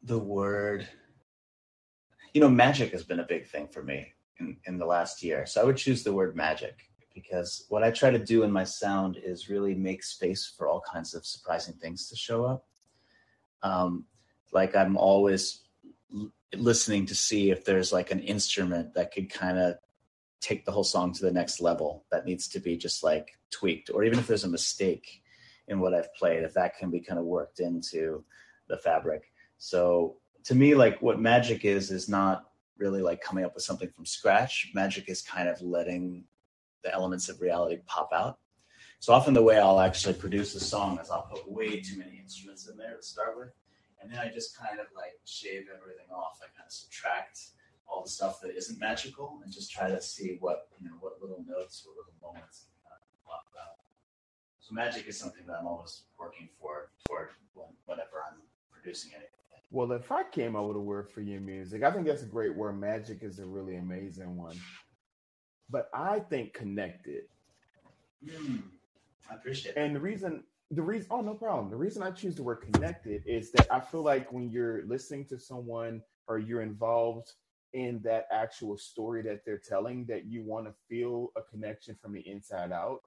the 0.04 0.20
word. 0.20 0.88
You 2.36 2.42
know, 2.42 2.50
magic 2.50 2.92
has 2.92 3.04
been 3.04 3.22
a 3.22 3.26
big 3.26 3.48
thing 3.48 3.68
for 3.68 3.82
me 3.82 4.14
in, 4.40 4.58
in 4.66 4.78
the 4.78 4.86
last 4.86 5.24
year. 5.24 5.48
So 5.48 5.62
I 5.62 5.64
would 5.64 5.78
choose 5.78 6.04
the 6.04 6.14
word 6.14 6.36
magic 6.36 6.92
because 7.16 7.66
what 7.70 7.82
I 7.82 7.90
try 7.90 8.12
to 8.12 8.20
do 8.20 8.44
in 8.44 8.52
my 8.52 8.66
sound 8.66 9.18
is 9.24 9.50
really 9.50 9.74
make 9.74 10.04
space 10.04 10.46
for 10.46 10.68
all 10.68 10.84
kinds 10.94 11.16
of 11.16 11.26
surprising 11.26 11.74
things 11.76 12.10
to 12.10 12.16
show 12.16 12.46
up. 12.46 12.66
Um, 13.64 14.06
like 14.52 14.76
I'm 14.76 14.98
always 14.98 15.62
l- 16.14 16.32
listening 16.54 17.06
to 17.08 17.16
see 17.16 17.50
if 17.50 17.64
there's 17.64 17.94
like 17.94 18.12
an 18.12 18.20
instrument 18.20 18.94
that 18.94 19.14
could 19.14 19.30
kind 19.30 19.58
of 19.58 19.78
take 20.42 20.66
the 20.66 20.72
whole 20.72 20.84
song 20.84 21.14
to 21.14 21.22
the 21.22 21.32
next 21.32 21.62
level 21.62 22.06
that 22.12 22.26
needs 22.26 22.50
to 22.50 22.60
be 22.60 22.78
just 22.78 23.04
like 23.04 23.40
tweaked, 23.50 23.90
or 23.92 24.04
even 24.04 24.20
if 24.20 24.28
there's 24.28 24.44
a 24.44 24.50
mistake 24.50 25.24
in 25.70 25.80
what 25.80 25.94
I've 25.94 26.14
played, 26.14 26.44
if 26.44 26.54
that 26.54 26.78
can 26.78 26.92
be 26.92 27.00
kind 27.00 27.18
of 27.18 27.26
worked 27.26 27.60
into 27.60 28.24
the 28.68 28.78
fabric. 28.78 29.32
So 29.58 30.18
to 30.44 30.54
me, 30.54 30.76
like 30.76 31.02
what 31.02 31.20
magic 31.20 31.64
is, 31.66 31.92
is 31.92 32.10
not 32.10 32.52
really 32.78 33.02
like 33.02 33.22
coming 33.22 33.46
up 33.46 33.56
with 33.56 33.64
something 33.64 33.90
from 33.90 34.06
scratch. 34.06 34.72
Magic 34.76 35.10
is 35.10 35.22
kind 35.22 35.48
of 35.48 35.62
letting 35.62 36.26
the 36.86 36.94
elements 36.94 37.28
of 37.28 37.42
reality 37.42 37.80
pop 37.88 38.12
out. 38.14 38.38
So 39.00 39.12
often 39.14 39.34
the 39.34 39.44
way 39.44 39.60
I'll 39.60 39.82
actually 39.82 40.14
produce 40.14 40.56
a 40.56 40.60
song 40.60 41.00
is 41.00 41.10
I'll 41.10 41.28
put 41.30 41.52
way 41.52 41.82
too 41.82 41.98
many 41.98 42.18
instruments 42.22 42.70
in 42.70 42.78
there 42.78 42.96
to 42.96 43.04
start 43.04 43.38
with. 43.38 43.50
And 44.02 44.12
then 44.12 44.20
I 44.20 44.30
just 44.32 44.58
kind 44.58 44.80
of 44.80 44.86
like 44.96 45.20
shave 45.26 45.66
everything 45.76 46.06
off. 46.14 46.40
I 46.42 46.46
kind 46.56 46.68
of 46.68 46.72
subtract 46.72 47.40
all 47.88 48.04
the 48.04 48.10
stuff 48.10 48.40
that 48.42 48.56
isn't 48.56 48.80
magical 48.80 49.40
and 49.44 49.52
just 49.52 49.72
try 49.72 49.90
to 49.90 50.02
see 50.02 50.38
what, 50.40 50.70
you 50.80 50.88
know, 50.88 50.96
what 51.02 51.22
little 51.22 51.44
notes, 51.48 51.86
what 51.86 51.98
little 51.98 52.14
moments 52.22 52.68
of 52.86 53.28
pop 53.28 53.46
out. 53.60 53.78
So 54.60 54.74
magic 54.74 55.08
is 55.08 55.20
something 55.20 55.46
that 55.48 55.58
I'm 55.60 55.68
always 55.68 56.04
working 56.20 56.50
for, 56.60 56.90
toward 57.08 57.30
whenever 57.86 58.24
I'm 58.32 58.40
producing 58.72 59.12
anything. 59.14 59.30
Well, 59.72 59.92
if 59.92 60.12
I 60.12 60.24
came 60.24 60.56
up 60.56 60.66
with 60.68 60.78
a 60.78 60.80
word 60.80 61.10
for 61.10 61.22
your 61.22 61.42
music, 61.42 61.84
I 61.84 61.92
think 61.92 62.06
that's 62.06 62.24
a 62.24 62.28
great 62.28 62.56
word. 62.56 62.80
Magic 62.80 63.24
is 63.24 63.40
a 63.40 63.46
really 63.46 63.76
amazing 63.76 64.38
one. 64.38 64.56
But 65.70 65.90
I 65.94 66.20
think 66.20 66.54
connected. 66.54 67.24
Mm, 68.24 68.64
I 69.30 69.36
appreciate 69.36 69.72
it. 69.72 69.78
And 69.80 69.96
the 69.96 70.00
reason, 70.00 70.44
the 70.72 70.82
reason, 70.82 71.08
oh, 71.12 71.22
no 71.22 71.34
problem. 71.34 71.70
The 71.70 71.76
reason 71.76 72.04
I 72.04 72.12
choose 72.12 72.36
the 72.36 72.44
word 72.44 72.66
connected 72.72 73.24
is 73.26 73.52
that 73.52 73.68
I 73.72 73.80
feel 73.80 74.04
like 74.04 74.32
when 74.32 74.50
you're 74.50 74.86
listening 74.86 75.26
to 75.26 75.40
someone 75.40 76.02
or 76.28 76.40
you're 76.40 76.62
involved 76.62 77.34
in 77.74 78.02
that 78.04 78.28
actual 78.32 78.78
story 78.78 79.22
that 79.24 79.44
they're 79.46 79.58
telling, 79.60 80.06
that 80.06 80.26
you 80.26 80.44
want 80.44 80.66
to 80.66 80.74
feel 80.88 81.32
a 81.36 81.42
connection 81.42 81.96
from 82.02 82.14
the 82.14 82.22
inside 82.22 82.72
out. 82.72 83.02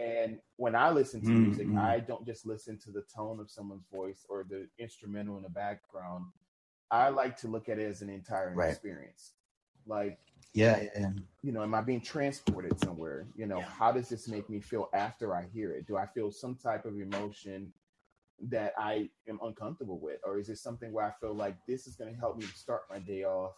And 0.00 0.38
when 0.56 0.74
I 0.74 0.90
listen 0.90 1.22
to 1.22 1.30
music, 1.30 1.66
Mhm. 1.68 1.78
I 1.78 2.00
don't 2.00 2.26
just 2.26 2.46
listen 2.46 2.78
to 2.80 2.90
the 2.90 3.02
tone 3.02 3.40
of 3.40 3.50
someone's 3.50 3.86
voice 3.86 4.26
or 4.28 4.44
the 4.44 4.68
instrumental 4.78 5.38
in 5.38 5.42
the 5.42 5.48
background. 5.48 6.26
I 6.90 7.08
like 7.08 7.36
to 7.38 7.48
look 7.48 7.68
at 7.68 7.78
it 7.78 7.86
as 7.86 8.02
an 8.02 8.10
entire 8.10 8.54
Right. 8.54 8.70
experience. 8.70 9.34
Like, 9.86 10.20
Yeah, 10.56 10.80
yeah, 10.80 10.88
yeah. 11.00 11.10
you 11.42 11.52
know, 11.52 11.62
am 11.62 11.74
I 11.74 11.82
being 11.82 12.00
transported 12.00 12.78
somewhere? 12.80 13.26
You 13.36 13.46
know, 13.46 13.58
Yeah. 13.58 13.68
how 13.68 13.92
does 13.92 14.08
this 14.08 14.26
make 14.26 14.48
me 14.48 14.60
feel 14.60 14.88
after 14.94 15.34
I 15.34 15.44
hear 15.46 15.72
it? 15.72 15.86
Do 15.86 15.96
I 15.96 16.06
feel 16.06 16.30
some 16.32 16.56
type 16.56 16.86
of 16.86 16.98
emotion 16.98 17.72
that 18.40 18.72
I 18.78 19.10
am 19.28 19.38
uncomfortable 19.42 19.98
with? 19.98 20.20
Or 20.24 20.38
is 20.38 20.48
it 20.48 20.56
something 20.58 20.92
where 20.92 21.04
I 21.04 21.12
feel 21.20 21.34
like 21.34 21.56
this 21.66 21.86
is 21.86 21.94
going 21.96 22.12
to 22.12 22.18
help 22.18 22.38
me 22.38 22.46
start 22.46 22.82
my 22.90 22.98
day 22.98 23.24
off 23.24 23.52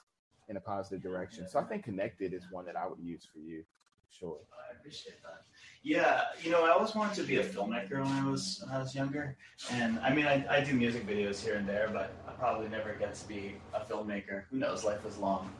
in 0.48 0.56
a 0.56 0.60
positive 0.60 1.00
direction? 1.02 1.48
So 1.48 1.58
I 1.60 1.64
think 1.64 1.84
connected 1.84 2.34
is 2.34 2.42
one 2.50 2.66
that 2.66 2.76
I 2.76 2.86
would 2.86 3.00
use 3.00 3.24
for 3.32 3.38
you. 3.38 3.64
Sure. 4.10 4.38
I 4.52 4.76
appreciate 4.76 5.22
that. 5.22 5.42
Yeah, 5.82 6.22
you 6.42 6.50
know, 6.50 6.64
I 6.64 6.70
always 6.70 6.94
wanted 6.94 7.14
to 7.16 7.22
be 7.22 7.36
a 7.36 7.44
filmmaker 7.44 8.02
when 8.02 8.12
I 8.12 8.28
was 8.28 8.60
when 8.64 8.74
I 8.74 8.78
was 8.78 8.94
younger, 8.94 9.36
and 9.70 9.98
I 10.00 10.12
mean, 10.12 10.26
I, 10.26 10.44
I 10.50 10.60
do 10.64 10.72
music 10.72 11.06
videos 11.06 11.40
here 11.42 11.54
and 11.54 11.68
there, 11.68 11.88
but 11.92 12.12
I 12.26 12.32
probably 12.32 12.68
never 12.68 12.94
get 12.94 13.14
to 13.14 13.28
be 13.28 13.54
a 13.74 13.80
filmmaker. 13.80 14.44
Who 14.50 14.56
knows? 14.56 14.82
Life 14.84 15.04
is 15.06 15.18
long. 15.18 15.50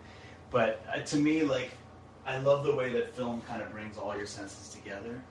But 0.51 0.85
uh, 0.95 1.01
to 1.01 1.17
me, 1.17 1.43
like, 1.43 1.71
I 2.27 2.39
love 2.39 2.65
the 2.65 2.75
way 2.75 2.93
that 2.93 3.15
film 3.15 3.43
kind 3.43 3.63
of 3.63 3.71
brings 3.71 3.99
all 3.99 4.17
your 4.17 4.27
senses 4.27 4.69
together, 4.71 5.23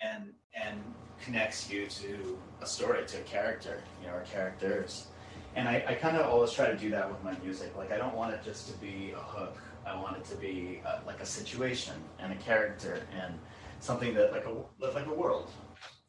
and 0.00 0.32
and 0.54 0.80
connects 1.24 1.70
you 1.70 1.86
to 1.86 2.38
a 2.60 2.66
story, 2.66 3.04
to 3.06 3.18
a 3.18 3.22
character, 3.22 3.82
you 4.00 4.08
know, 4.08 4.14
or 4.14 4.22
characters. 4.22 5.06
And 5.54 5.68
I, 5.68 5.84
I 5.86 5.94
kind 5.94 6.16
of 6.16 6.26
always 6.26 6.52
try 6.52 6.66
to 6.66 6.76
do 6.76 6.90
that 6.90 7.08
with 7.08 7.22
my 7.22 7.36
music. 7.44 7.76
Like, 7.76 7.92
I 7.92 7.98
don't 7.98 8.14
want 8.14 8.34
it 8.34 8.40
just 8.44 8.68
to 8.68 8.78
be 8.78 9.12
a 9.14 9.20
hook. 9.20 9.56
I 9.86 9.94
want 10.00 10.16
it 10.16 10.24
to 10.26 10.36
be 10.36 10.80
uh 10.86 11.00
like 11.06 11.20
a 11.20 11.26
situation 11.26 11.94
and 12.20 12.32
a 12.32 12.36
character 12.36 13.02
and 13.20 13.34
something 13.80 14.14
that 14.14 14.32
like 14.32 14.46
a 14.46 14.54
like 14.94 15.06
a 15.06 15.14
world 15.14 15.50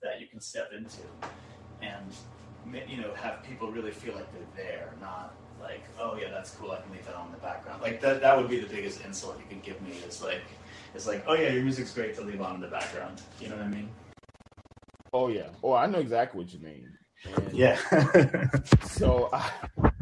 that 0.04 0.22
you 0.22 0.28
can 0.28 0.40
step 0.40 0.70
into 0.78 1.02
and 1.82 2.88
you 2.88 3.02
know 3.02 3.14
have 3.16 3.44
people 3.44 3.72
really 3.72 3.92
feel 3.92 4.16
like 4.16 4.32
they're 4.32 4.66
there, 4.66 4.94
not 5.02 5.34
like 5.64 5.84
oh 6.00 6.18
yeah 6.22 6.30
that's 6.30 6.52
cool 6.52 6.72
I 6.72 6.82
can 6.82 6.92
leave 6.92 7.06
that 7.06 7.16
on 7.16 7.28
in 7.28 7.32
the 7.32 7.40
background. 7.40 7.82
Like 7.82 8.02
that 8.02 8.22
that 8.22 8.38
would 8.38 8.50
be 8.50 8.60
the 8.60 8.68
biggest 8.68 9.04
insult 9.04 9.40
you 9.40 9.46
could 9.50 9.64
give 9.64 9.82
me 9.82 9.94
is 10.08 10.22
like 10.22 10.44
it's 10.94 11.08
like 11.08 11.24
oh 11.26 11.34
yeah 11.34 11.50
your 11.50 11.64
music's 11.64 11.94
great 11.94 12.16
to 12.16 12.22
leave 12.22 12.42
on 12.42 12.56
in 12.56 12.62
the 12.62 12.68
background. 12.68 13.22
You 13.40 13.50
know 13.50 13.56
what 13.56 13.66
I 13.66 13.70
mean? 13.70 13.90
Oh, 15.14 15.28
yeah. 15.28 15.50
Oh, 15.64 15.74
I 15.74 15.86
know 15.86 16.00
exactly 16.00 16.44
what 16.44 16.52
you 16.52 16.60
mean. 16.60 16.90
And 17.26 17.54
Yeah. 17.54 17.78
so 18.84 19.30
I, 19.32 19.52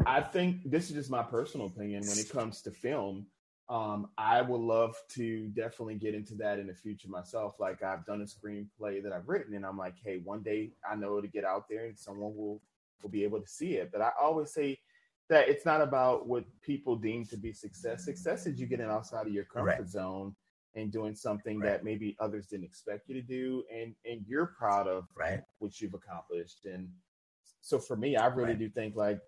I 0.06 0.20
think 0.22 0.70
this 0.70 0.88
is 0.88 0.96
just 0.96 1.10
my 1.10 1.22
personal 1.22 1.66
opinion 1.66 2.06
when 2.06 2.18
it 2.18 2.30
comes 2.30 2.62
to 2.62 2.70
film. 2.70 3.26
Um, 3.68 4.08
I 4.16 4.40
would 4.40 4.60
love 4.60 4.96
to 5.10 5.48
definitely 5.48 5.96
get 5.96 6.14
into 6.14 6.34
that 6.36 6.58
in 6.58 6.66
the 6.66 6.74
future 6.74 7.08
myself. 7.08 7.60
Like 7.60 7.82
I've 7.82 8.06
done 8.06 8.22
a 8.22 8.24
screenplay 8.24 9.02
that 9.02 9.12
I've 9.12 9.28
written, 9.28 9.54
and 9.54 9.64
I'm 9.64 9.78
like, 9.78 9.94
hey, 10.02 10.20
one 10.24 10.42
day 10.42 10.72
I 10.90 10.96
know 10.96 11.20
to 11.20 11.28
get 11.28 11.44
out 11.44 11.68
there 11.68 11.86
and 11.86 11.98
someone 11.98 12.34
will 12.34 12.60
will 13.02 13.10
be 13.10 13.24
able 13.24 13.40
to 13.40 13.48
see 13.48 13.74
it. 13.74 13.90
But 13.92 14.00
I 14.00 14.10
always 14.20 14.52
say 14.52 14.78
that 15.32 15.48
it's 15.48 15.64
not 15.64 15.80
about 15.80 16.28
what 16.28 16.44
people 16.60 16.94
deem 16.94 17.24
to 17.24 17.38
be 17.38 17.54
success. 17.54 18.04
Success 18.04 18.46
is 18.46 18.60
you 18.60 18.66
getting 18.66 18.84
outside 18.84 19.26
of 19.26 19.32
your 19.32 19.46
comfort 19.46 19.78
Right. 19.78 19.88
zone 19.88 20.36
and 20.74 20.92
doing 20.92 21.14
something 21.14 21.58
Right. 21.58 21.70
that 21.70 21.84
maybe 21.84 22.14
others 22.20 22.46
didn't 22.48 22.66
expect 22.66 23.08
you 23.08 23.14
to 23.14 23.22
do, 23.22 23.64
and 23.72 23.96
and 24.04 24.26
you're 24.26 24.46
proud 24.46 24.86
of 24.86 25.08
right. 25.16 25.42
what 25.58 25.80
you've 25.80 25.94
accomplished. 25.94 26.66
And 26.66 26.92
so 27.62 27.78
for 27.78 27.96
me, 27.96 28.14
I 28.14 28.26
really 28.26 28.54
do 28.54 28.68
think 28.68 28.94
like 28.94 29.22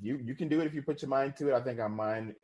you 0.00 0.18
you 0.18 0.36
can 0.36 0.46
do 0.46 0.60
it 0.60 0.66
if 0.68 0.74
you 0.74 0.82
put 0.82 1.02
your 1.02 1.08
mind 1.08 1.34
to 1.38 1.48
it. 1.48 1.54
I 1.54 1.60
think 1.60 1.80
our 1.80 1.88
mind 1.88 2.36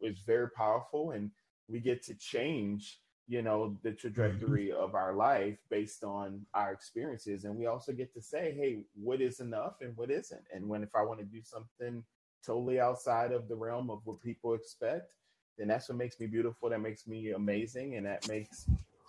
is 0.00 0.20
very 0.20 0.48
powerful 0.50 1.10
and 1.10 1.32
we 1.66 1.80
get 1.80 2.04
to 2.04 2.14
change, 2.14 3.00
you 3.26 3.42
know, 3.42 3.76
the 3.82 3.90
mm-hmm. 3.90 3.98
trajectory 3.98 4.70
of 4.70 4.94
our 4.94 5.12
life 5.12 5.58
based 5.70 6.04
on 6.04 6.46
our 6.54 6.72
experiences. 6.72 7.44
And 7.44 7.56
we 7.56 7.66
also 7.66 7.92
get 7.92 8.14
to 8.14 8.22
say, 8.22 8.52
hey, 8.52 8.84
what 8.94 9.20
is 9.20 9.40
enough 9.40 9.80
and 9.80 9.96
what 9.96 10.10
isn't? 10.12 10.46
And 10.52 10.68
when 10.68 10.84
if 10.84 10.94
I 10.94 11.02
want 11.02 11.18
to 11.18 11.26
do 11.26 11.42
something 11.42 12.04
totally 12.44 12.80
outside 12.80 13.32
of 13.32 13.48
the 13.48 13.56
realm 13.56 13.90
of 13.90 14.00
what 14.04 14.20
people 14.20 14.54
expect, 14.54 15.14
then 15.58 15.68
that's 15.68 15.88
what 15.88 15.98
makes 15.98 16.18
me 16.20 16.26
beautiful, 16.26 16.70
that 16.70 16.80
makes 16.80 17.06
me 17.06 17.30
amazing, 17.30 17.96
and 17.96 18.06
that 18.06 18.26
makes 18.28 18.66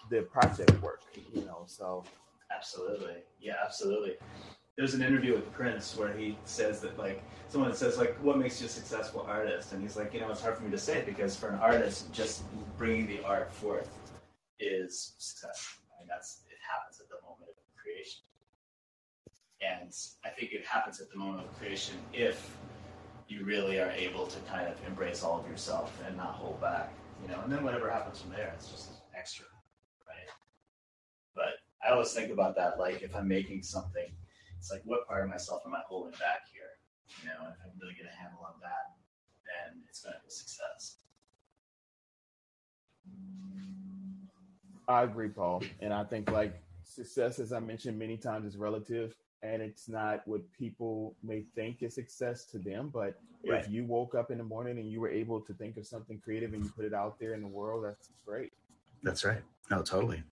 the 0.10 0.22
project 0.24 0.82
work, 0.82 1.02
you 1.34 1.44
know. 1.46 1.64
So 1.68 2.04
Absolutely. 2.56 3.16
Yeah, 3.40 3.56
absolutely. 3.64 4.16
There's 4.78 4.94
an 4.94 5.02
interview 5.02 5.34
with 5.34 5.52
Prince 5.54 5.96
where 5.96 6.14
he 6.14 6.38
says 6.46 6.82
that 6.82 6.98
like 6.98 7.24
someone 7.50 7.74
says 7.74 7.98
like 7.98 8.16
what 8.24 8.38
makes 8.38 8.60
you 8.62 8.68
a 8.68 8.70
successful 8.70 9.26
artist 9.28 9.74
and 9.74 9.82
he's 9.82 9.98
like 9.98 10.14
you 10.14 10.20
know 10.20 10.30
it's 10.30 10.42
hard 10.42 10.58
for 10.58 10.64
me 10.64 10.72
to 10.72 10.78
say 10.78 11.04
because 11.06 11.36
for 11.36 11.50
an 11.50 11.60
artist 11.60 12.12
just 12.14 12.44
bringing 12.78 13.08
the 13.08 13.24
art 13.24 13.54
forth 13.54 13.90
is 14.60 15.14
success. 15.18 15.78
Mean 16.00 16.08
that's 16.10 16.42
it 16.50 16.58
happens 16.68 17.00
at 17.00 17.08
the 17.10 17.16
moment 17.28 17.50
of 17.50 17.82
creation. 17.82 18.22
And 19.62 19.94
I 20.26 20.30
think 20.30 20.54
it 20.54 20.66
happens 20.66 21.00
at 21.00 21.12
the 21.12 21.18
moment 21.18 21.46
of 21.46 21.60
creation 21.60 21.96
if 22.14 22.58
you 23.32 23.46
really 23.46 23.80
are 23.80 23.92
able 23.92 24.28
to 24.28 24.40
kind 24.42 24.68
of 24.68 24.76
embrace 24.86 25.24
all 25.24 25.40
of 25.40 25.48
yourself 25.50 25.98
and 26.06 26.18
not 26.18 26.34
hold 26.34 26.60
back, 26.60 26.92
you 27.22 27.30
know. 27.30 27.40
And 27.42 27.52
then 27.52 27.64
whatever 27.64 27.90
happens 27.90 28.20
from 28.20 28.32
there, 28.32 28.52
it's 28.56 28.70
just 28.70 28.90
extra, 29.18 29.46
right? 30.06 30.28
But 31.34 31.54
I 31.82 31.94
always 31.94 32.12
think 32.12 32.30
about 32.30 32.58
that, 32.58 32.78
like 32.78 33.02
if 33.02 33.16
I'm 33.16 33.30
making 33.30 33.64
something, 33.64 34.08
it's 34.58 34.70
like 34.70 34.82
what 34.84 35.08
part 35.08 35.24
of 35.24 35.30
myself 35.30 35.62
am 35.66 35.74
I 35.74 35.80
holding 35.88 36.12
back 36.12 36.42
here? 36.52 36.64
You 37.24 37.30
know, 37.30 37.48
if 37.50 37.56
I'm 37.64 37.72
really 37.82 37.94
get 37.94 38.06
a 38.06 38.22
handle 38.22 38.42
on 38.46 38.56
that, 38.62 38.98
then 39.46 39.82
it's 39.88 40.02
going 40.02 40.14
to 40.14 40.20
be 40.22 40.28
a 40.28 40.32
success. 40.32 40.98
I 44.90 45.04
agree, 45.04 45.30
Paul. 45.30 45.64
And 45.80 45.94
I 45.94 46.04
think 46.04 46.30
like 46.30 46.62
success, 46.84 47.40
as 47.40 47.54
I 47.54 47.60
mentioned 47.60 47.98
many 47.98 48.18
times, 48.18 48.46
is 48.46 48.58
relative 48.58 49.16
and 49.44 49.62
it's 49.62 49.90
not 49.90 50.28
what 50.28 50.42
people 50.54 51.16
may 51.24 51.44
think 51.56 51.82
is 51.82 51.96
success 51.96 52.46
to 52.46 52.60
them. 52.60 52.90
But 52.94 53.20
Right. 53.48 53.66
if 53.66 53.72
you 53.72 53.86
woke 53.86 54.14
up 54.14 54.30
in 54.30 54.38
the 54.38 54.44
morning 54.44 54.78
and 54.78 54.92
you 54.92 55.02
were 55.02 55.10
able 55.10 55.42
to 55.42 55.54
think 55.54 55.78
of 55.78 55.88
something 55.88 56.20
creative 56.20 56.54
and 56.54 56.64
you 56.64 56.70
put 56.76 56.86
it 56.86 56.94
out 56.94 57.18
there 57.20 57.34
in 57.34 57.42
the 57.42 57.48
world, 57.48 57.84
that's 57.84 58.10
great. 58.26 58.54
That's 59.02 59.26
right. 59.26 59.42
No, 59.72 59.82
totally. 59.82 60.24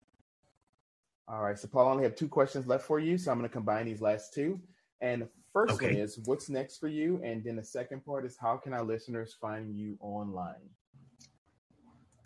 All 1.28 1.42
right. 1.42 1.58
So 1.58 1.68
Paul, 1.68 1.88
I 1.88 1.92
only 1.92 2.04
have 2.04 2.16
two 2.16 2.28
questions 2.28 2.68
left 2.68 2.86
for 2.86 3.00
you. 3.00 3.18
So 3.18 3.32
I'm 3.32 3.38
going 3.40 3.50
to 3.50 3.54
combine 3.54 3.86
these 3.86 4.02
last 4.02 4.34
two. 4.34 4.60
And 5.02 5.24
the 5.24 5.30
first 5.54 5.76
Okay. 5.76 5.88
one 5.88 5.96
is 5.96 6.20
what's 6.26 6.50
next 6.50 6.78
for 6.78 6.88
you? 6.88 7.20
And 7.24 7.44
then 7.44 7.56
the 7.56 7.64
second 7.64 8.06
part 8.06 8.26
is 8.26 8.38
how 8.38 8.58
can 8.58 8.74
our 8.74 8.84
listeners 8.84 9.36
find 9.40 9.76
you 9.76 9.98
online? 10.02 10.70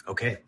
Okay. 0.08 0.40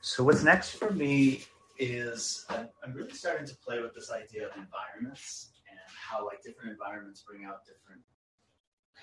So 0.00 0.22
what's 0.22 0.44
next 0.44 0.70
for 0.70 0.92
me 0.92 1.44
is 1.78 2.44
I'm, 2.48 2.68
I'm 2.84 2.92
really 2.92 3.12
starting 3.12 3.46
to 3.46 3.56
play 3.56 3.80
with 3.80 3.94
this 3.94 4.10
idea 4.10 4.46
of 4.46 4.52
environments 4.56 5.50
and 5.70 5.78
how 5.88 6.24
like 6.26 6.42
different 6.42 6.72
environments 6.72 7.22
bring 7.28 7.44
out 7.44 7.64
different 7.64 8.02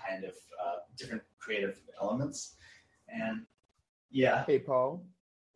kind 0.07 0.23
of 0.25 0.31
uh, 0.63 0.77
different 0.97 1.23
creative 1.39 1.79
elements. 2.01 2.55
And 3.07 3.45
yeah, 4.11 4.43
Hey, 4.45 4.59
Paul, 4.59 5.05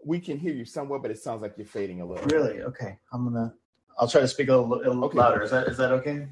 we 0.04 0.20
can 0.20 0.38
hear 0.38 0.54
you 0.54 0.66
somewhat, 0.66 1.02
but 1.02 1.12
it 1.12 1.20
sounds 1.20 1.42
like 1.42 1.56
you're 1.58 1.68
fading 1.68 2.02
a 2.02 2.06
little. 2.06 2.26
really 2.28 2.62
okay. 2.62 2.98
I'm 3.12 3.26
gonna. 3.26 3.54
I'll 4.00 4.08
try 4.08 4.22
to 4.22 4.28
speak 4.28 4.48
a 4.48 4.56
little, 4.56 4.74
a 4.76 4.78
little 4.78 5.04
Okay. 5.06 5.18
louder. 5.18 5.42
Is 5.42 5.52
that 5.52 5.68
is 5.68 5.78
that 5.78 5.92
okay? 5.92 6.28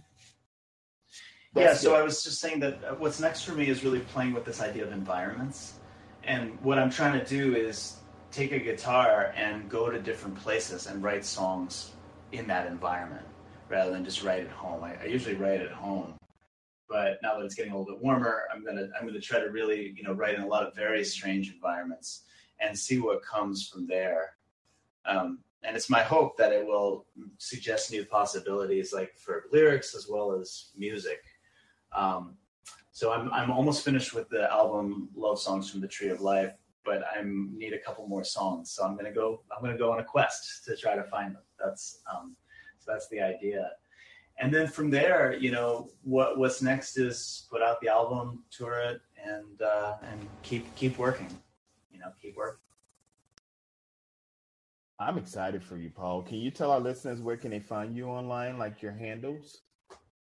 yeah, 1.53 1.65
That's 1.65 1.81
so 1.81 1.91
good. 1.91 1.99
I 1.99 2.03
was 2.03 2.23
just 2.23 2.39
saying 2.39 2.59
that 2.61 2.83
uh, 2.83 2.93
what's 2.95 3.19
next 3.19 3.41
for 3.43 3.51
me 3.53 3.67
is 3.67 3.83
really 3.83 3.99
playing 3.99 4.33
with 4.33 4.45
this 4.45 4.61
idea 4.61 4.83
of 4.85 4.91
environments. 4.93 5.73
And 6.23 6.59
what 6.61 6.77
I'm 6.79 6.89
trying 6.89 7.19
to 7.19 7.25
do 7.25 7.55
is 7.55 7.97
take 8.37 8.51
a 8.51 8.59
guitar 8.59 9.33
and 9.35 9.67
go 9.67 9.89
to 9.89 9.99
different 9.99 10.35
places 10.35 10.85
and 10.85 11.01
write 11.01 11.25
songs 11.25 11.93
in 12.33 12.45
that 12.45 12.67
environment 12.67 13.25
rather 13.67 13.89
than 13.89 14.05
just 14.05 14.23
write 14.23 14.41
at 14.41 14.51
home. 14.51 14.83
I, 14.83 14.93
I 15.01 15.05
usually 15.05 15.33
write 15.33 15.59
at 15.59 15.71
home. 15.71 16.13
But 16.87 17.17
now 17.23 17.37
that 17.37 17.45
it's 17.45 17.55
getting 17.55 17.73
a 17.73 17.77
little 17.77 17.95
bit 17.95 18.01
warmer, 18.01 18.43
I'm 18.53 18.63
gonna 18.63 18.89
I'm 18.97 19.07
gonna 19.07 19.19
try 19.19 19.39
to 19.39 19.49
really, 19.49 19.93
you 19.97 20.03
know, 20.03 20.13
write 20.13 20.35
in 20.35 20.41
a 20.41 20.47
lot 20.47 20.65
of 20.65 20.75
very 20.75 21.03
strange 21.03 21.51
environments 21.51 22.25
and 22.59 22.77
see 22.77 22.99
what 22.99 23.23
comes 23.23 23.67
from 23.67 23.87
there. 23.87 24.35
Um, 25.05 25.39
and 25.63 25.75
it's 25.75 25.89
my 25.89 26.03
hope 26.03 26.37
that 26.37 26.53
it 26.53 26.65
will 26.65 27.07
suggest 27.39 27.91
new 27.91 28.05
possibilities 28.05 28.93
like 28.93 29.17
for 29.17 29.45
lyrics 29.51 29.95
as 29.95 30.07
well 30.07 30.39
as 30.39 30.69
music. 30.77 31.23
Um, 31.91 32.37
so 32.91 33.11
I'm 33.11 33.33
I'm 33.33 33.51
almost 33.51 33.83
finished 33.83 34.13
with 34.13 34.29
the 34.29 34.49
album 34.49 35.09
Love 35.15 35.39
Songs 35.39 35.69
from 35.69 35.81
the 35.81 35.87
Tree 35.87 36.09
of 36.09 36.21
Life, 36.21 36.53
but 36.87 37.03
I 37.13 37.21
need 37.23 37.73
a 37.73 37.79
couple 37.79 38.07
more 38.07 38.23
songs. 38.23 38.71
So 38.71 38.83
I'm 38.83 38.95
gonna 38.95 39.13
go 39.13 39.41
I'm 39.55 39.61
gonna 39.61 39.77
go 39.77 39.91
on 39.91 39.99
a 39.99 40.03
quest 40.03 40.63
to 40.65 40.75
try 40.75 40.95
to 40.95 41.03
find 41.03 41.35
them. 41.35 41.43
That's 41.63 41.99
um, 42.11 42.35
so 42.79 42.93
that's 42.93 43.09
the 43.09 43.19
idea. 43.19 43.71
And 44.39 44.53
then 44.53 44.67
from 44.67 44.89
there, 44.89 45.35
you 45.35 45.51
know, 45.51 45.89
what 46.03 46.37
what's 46.37 46.61
next 46.61 46.97
is 46.97 47.47
put 47.51 47.61
out 47.61 47.81
the 47.81 47.89
album, 47.89 48.43
tour 48.49 48.79
it, 48.79 49.01
and 49.23 49.61
uh, 49.61 49.95
and 50.09 50.27
keep 50.41 50.73
keep 50.75 50.97
working. 50.97 51.29
You 51.91 51.99
know, 51.99 52.11
keep 52.21 52.37
working. 52.37 52.61
I'm 54.99 55.17
excited 55.17 55.63
for 55.63 55.77
you, 55.77 55.91
Paul. 55.91 56.23
Can 56.23 56.37
you 56.37 56.49
tell 56.49 56.71
our 56.71 56.79
listeners 56.79 57.21
where 57.21 57.37
can 57.37 57.51
they 57.51 57.59
find 57.59 57.95
you 57.95 58.05
online, 58.05 58.57
like 58.57 58.81
your 58.81 58.93
handles? 58.93 59.59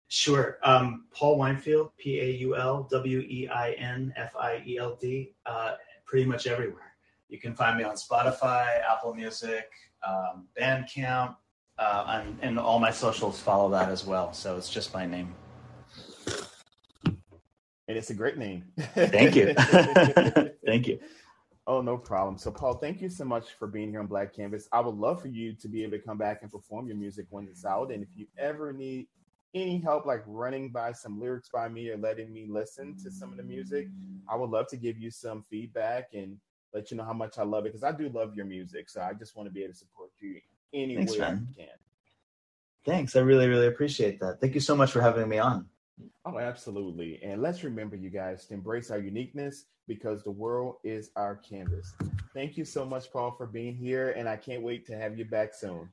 Sure. 0.08 0.58
Um, 0.62 1.06
Paul 1.10 1.38
Weinfield, 1.38 1.90
P 1.96 2.20
A 2.20 2.30
U 2.46 2.54
L 2.56 2.86
W 2.90 3.20
E 3.20 3.48
I 3.48 3.72
N 3.72 4.12
F 4.16 4.36
I 4.36 4.62
E 4.66 4.76
L 4.78 4.98
D, 5.00 5.34
uh, 5.46 5.72
pretty 6.12 6.26
much 6.26 6.46
everywhere. 6.46 6.92
You 7.30 7.40
can 7.40 7.54
find 7.54 7.78
me 7.78 7.84
on 7.84 7.94
Spotify, 7.94 8.66
Apple 8.86 9.14
Music, 9.14 9.64
um, 10.06 10.46
Bandcamp, 10.60 11.36
uh, 11.78 12.04
and, 12.06 12.38
and 12.42 12.58
all 12.58 12.78
my 12.78 12.90
socials 12.90 13.40
follow 13.40 13.70
that 13.70 13.88
as 13.88 14.04
well. 14.04 14.34
So 14.34 14.58
it's 14.58 14.68
just 14.68 14.92
my 14.92 15.06
name. 15.06 15.34
And 17.06 17.96
it's 17.96 18.10
a 18.10 18.14
great 18.14 18.36
name. 18.36 18.64
Thank 18.94 19.34
you. 19.34 19.54
Thank 20.66 20.86
you. 20.86 20.98
Oh, 21.66 21.80
no 21.80 21.96
problem. 21.96 22.36
So, 22.36 22.50
Paul, 22.50 22.74
thank 22.74 23.00
you 23.00 23.08
so 23.08 23.24
much 23.24 23.52
for 23.58 23.68
being 23.68 23.88
here 23.88 24.00
on 24.00 24.08
Black 24.08 24.34
Canvas. 24.34 24.68
I 24.72 24.80
would 24.80 24.96
love 24.96 25.22
for 25.22 25.28
you 25.28 25.54
to 25.54 25.68
be 25.68 25.82
able 25.84 25.96
to 25.96 26.02
come 26.02 26.18
back 26.18 26.40
and 26.42 26.50
perform 26.50 26.88
your 26.88 26.96
music 26.96 27.26
when 27.30 27.46
it's 27.46 27.64
out. 27.64 27.90
And 27.90 28.02
if 28.02 28.08
you 28.16 28.26
ever 28.36 28.72
need 28.72 29.06
any 29.54 29.78
help, 29.78 30.06
like 30.06 30.22
running 30.26 30.70
by 30.70 30.92
some 30.92 31.20
lyrics 31.20 31.48
by 31.52 31.68
me 31.68 31.90
or 31.90 31.96
letting 31.96 32.32
me 32.32 32.46
listen 32.48 32.96
to 33.02 33.10
some 33.10 33.30
of 33.30 33.36
the 33.36 33.42
music, 33.42 33.88
I 34.28 34.36
would 34.36 34.50
love 34.50 34.68
to 34.68 34.76
give 34.76 34.98
you 34.98 35.10
some 35.10 35.44
feedback 35.50 36.08
and 36.14 36.38
let 36.72 36.90
you 36.90 36.96
know 36.96 37.04
how 37.04 37.12
much 37.12 37.38
I 37.38 37.42
love 37.42 37.66
it 37.66 37.72
because 37.72 37.84
I 37.84 37.92
do 37.92 38.08
love 38.08 38.34
your 38.34 38.46
music. 38.46 38.88
So, 38.88 39.02
I 39.02 39.12
just 39.12 39.36
want 39.36 39.48
to 39.48 39.52
be 39.52 39.62
able 39.62 39.74
to 39.74 39.78
support 39.78 40.10
you 40.20 40.40
any 40.72 40.96
Thanks, 40.96 41.12
way 41.12 41.18
I 41.18 41.30
man. 41.30 41.48
can. 41.56 41.66
Thanks. 42.84 43.14
I 43.14 43.20
really, 43.20 43.48
really 43.48 43.68
appreciate 43.68 44.18
that. 44.20 44.40
Thank 44.40 44.54
you 44.54 44.60
so 44.60 44.74
much 44.74 44.90
for 44.90 45.00
having 45.00 45.28
me 45.28 45.38
on. 45.38 45.68
Oh, 46.24 46.38
absolutely. 46.38 47.20
And 47.22 47.42
let's 47.42 47.62
remember, 47.62 47.96
you 47.96 48.10
guys, 48.10 48.46
to 48.46 48.54
embrace 48.54 48.90
our 48.90 48.98
uniqueness 48.98 49.66
because 49.86 50.22
the 50.22 50.30
world 50.30 50.76
is 50.82 51.10
our 51.16 51.36
canvas. 51.36 51.94
Thank 52.34 52.56
you 52.56 52.64
so 52.64 52.84
much, 52.84 53.12
Paul, 53.12 53.32
for 53.32 53.46
being 53.46 53.76
here. 53.76 54.12
And 54.16 54.28
I 54.28 54.36
can't 54.36 54.62
wait 54.62 54.86
to 54.86 54.96
have 54.96 55.18
you 55.18 55.24
back 55.24 55.54
soon. 55.54 55.88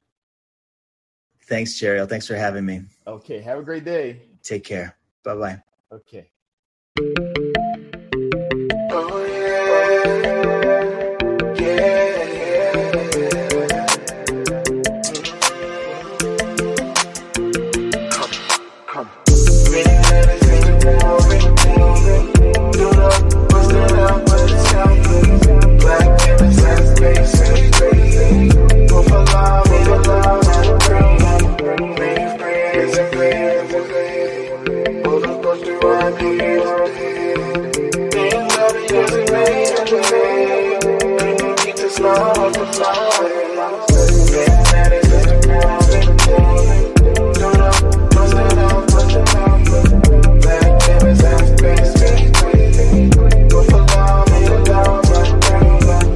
Thanks, 1.50 1.74
Jeriel. 1.74 2.08
Thanks 2.08 2.28
for 2.28 2.36
having 2.36 2.64
me. 2.64 2.84
Okay. 3.08 3.42
Have 3.42 3.58
a 3.58 3.64
great 3.64 3.84
day. 3.84 4.22
Take 4.44 4.64
care. 4.64 4.96
Bye 5.24 5.36
bye. 5.36 5.64
Okay. 5.92 6.30